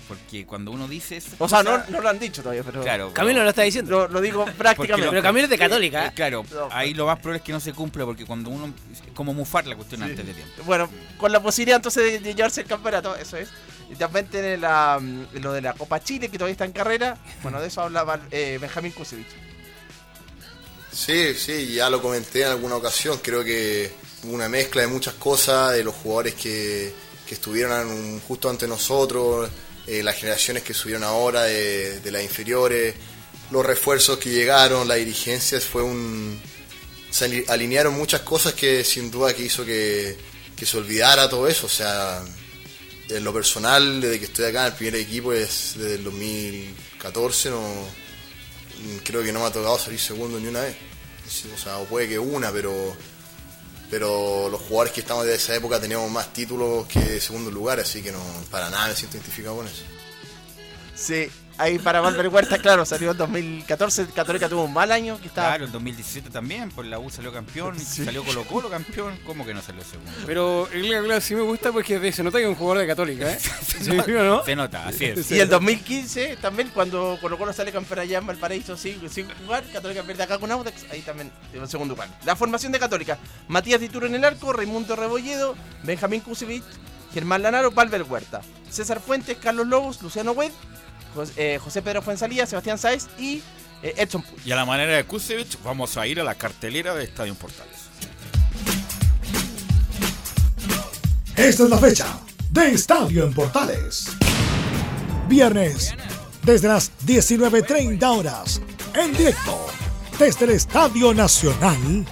[0.08, 1.32] Porque cuando uno dice eso.
[1.38, 2.80] O sea, no, no lo han dicho todavía, pero.
[2.80, 3.90] Claro, Camilo lo está diciendo.
[3.90, 5.10] Lo, lo digo prácticamente.
[5.10, 6.12] Pero Camilo es de Católica, ¿eh?
[6.14, 8.72] Claro, ahí lo más probable es que no se cumpla porque cuando uno.
[8.92, 10.62] Es como mufar la cuestión antes de tiempo.
[10.64, 10.88] Bueno,
[11.18, 13.48] con la posibilidad entonces de, de llevarse el campeonato, eso es.
[13.94, 17.16] También tiene la, mm, lo de la Copa Chile, que todavía está en carrera.
[17.42, 19.28] Bueno, de eso hablaba eh, Benjamín Kusevich.
[20.92, 23.18] Sí, sí, ya lo comenté en alguna ocasión.
[23.22, 23.92] Creo que
[24.24, 26.92] hubo una mezcla de muchas cosas, de los jugadores que,
[27.26, 29.50] que estuvieron justo ante nosotros,
[29.86, 32.94] eh, las generaciones que subieron ahora de, las inferiores,
[33.50, 36.40] los refuerzos que llegaron, la dirigencia, fue un...
[37.10, 40.16] Se ali- alinearon muchas cosas que sin duda que hizo que,
[40.56, 41.66] que se olvidara todo eso.
[41.66, 42.22] O sea,
[43.08, 47.50] en lo personal, desde que estoy acá en el primer equipo, es desde el 2014,
[47.50, 47.62] no,
[49.04, 50.76] creo que no me ha tocado salir segundo ni una vez.
[51.54, 52.96] O sea, puede que una, pero
[53.90, 57.78] pero los jugadores que estamos de esa época teníamos más títulos que de segundo lugar,
[57.78, 59.82] así que no para nada me siento identificado con eso.
[60.94, 61.28] Sí,
[61.58, 64.06] ahí para Valver Huerta, claro, salió en 2014.
[64.06, 65.18] Católica tuvo un mal año.
[65.20, 69.18] que estaba Claro, en 2017 también, por la U salió campeón, salió Colo Colo campeón,
[69.24, 70.10] ¿cómo que no salió segundo?
[70.26, 73.32] Pero el claro, sí me gusta porque se nota que es un jugador de Católica,
[73.32, 73.38] ¿eh?
[73.80, 74.44] ¿Sí, o no?
[74.44, 75.30] Se nota, así es.
[75.30, 79.64] Y el 2015 también, cuando Colo Colo sale campeón allá en Valparaíso sin, sin jugar,
[79.72, 82.08] Católica pierde acá con Audax, ahí también en el segundo lugar.
[82.24, 86.64] La formación de Católica, Matías Dituro en el arco, Raimundo Rebolledo, Benjamín Kusevich,
[87.12, 90.52] Germán Lanaro, Valver Huerta, César Fuentes, Carlos Lobos, Luciano Wed,
[91.36, 93.42] Eh, José Pedro Fuenzalía, Sebastián Sáez y
[93.82, 94.46] eh, Edson Puch.
[94.46, 97.86] Y a la manera de Kusevich, vamos a ir a la cartelera de Estadio Portales.
[101.36, 102.06] Esta es la fecha
[102.50, 104.08] de Estadio en Portales.
[105.28, 105.94] Viernes,
[106.42, 108.62] desde las 19.30 horas,
[108.94, 109.66] en directo,
[110.18, 112.06] desde el Estadio Nacional,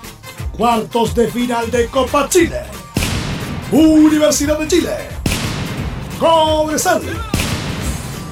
[0.56, 2.62] cuartos de final de Copa Chile.
[3.72, 4.96] Universidad de Chile.
[6.18, 7.33] Cobresal.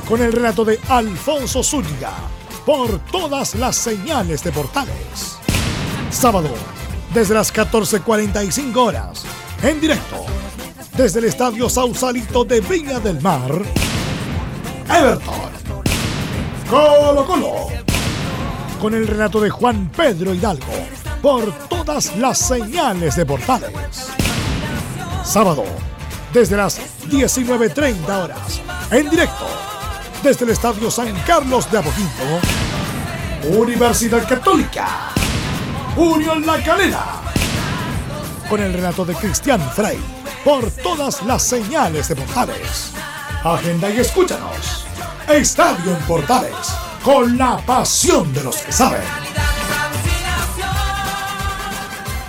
[0.08, 2.12] Con el relato de Alfonso Zúñiga,
[2.66, 5.38] por todas las señales de Portales.
[6.10, 6.50] Sábado,
[7.14, 9.24] desde las 14.45 horas,
[9.62, 10.26] en directo,
[10.96, 13.50] desde el Estadio Sausalito de Viña del Mar,
[14.88, 15.52] Everton,
[16.68, 17.68] Colo Colo,
[18.80, 20.72] con el relato de Juan Pedro Hidalgo,
[21.22, 24.08] por todas las señales de Portales.
[25.24, 25.64] Sábado,
[26.32, 29.46] desde las 19.30 horas, en directo,
[30.22, 32.22] desde el Estadio San Carlos de Apoquinto,
[33.48, 35.10] Universidad Católica,
[35.96, 37.04] Unión La Calera,
[38.48, 39.98] con el relato de Cristian Frey,
[40.44, 42.92] por todas las señales de Portales.
[43.42, 44.86] Agenda y escúchanos.
[45.28, 49.21] Estadio en Portales, con la pasión de los que saben.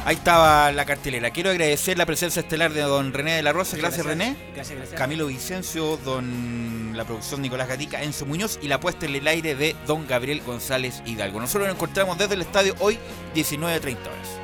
[0.05, 1.31] Ahí estaba la cartelera.
[1.31, 3.77] Quiero agradecer la presencia estelar de don René de la Rosa.
[3.77, 4.35] Gracias, René.
[4.53, 4.99] Gracias, gracias.
[4.99, 9.55] Camilo Vicencio, don la producción Nicolás Gatica, Enzo Muñoz y la puesta en el aire
[9.55, 11.39] de don Gabriel González Hidalgo.
[11.39, 12.99] Nosotros nos encontramos desde el estadio hoy,
[13.33, 14.42] 19.30 horas.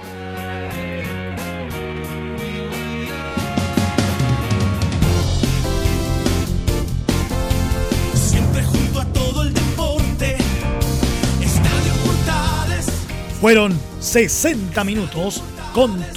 [13.42, 15.42] Fueron 60 minutos
[15.74, 16.10] con todo.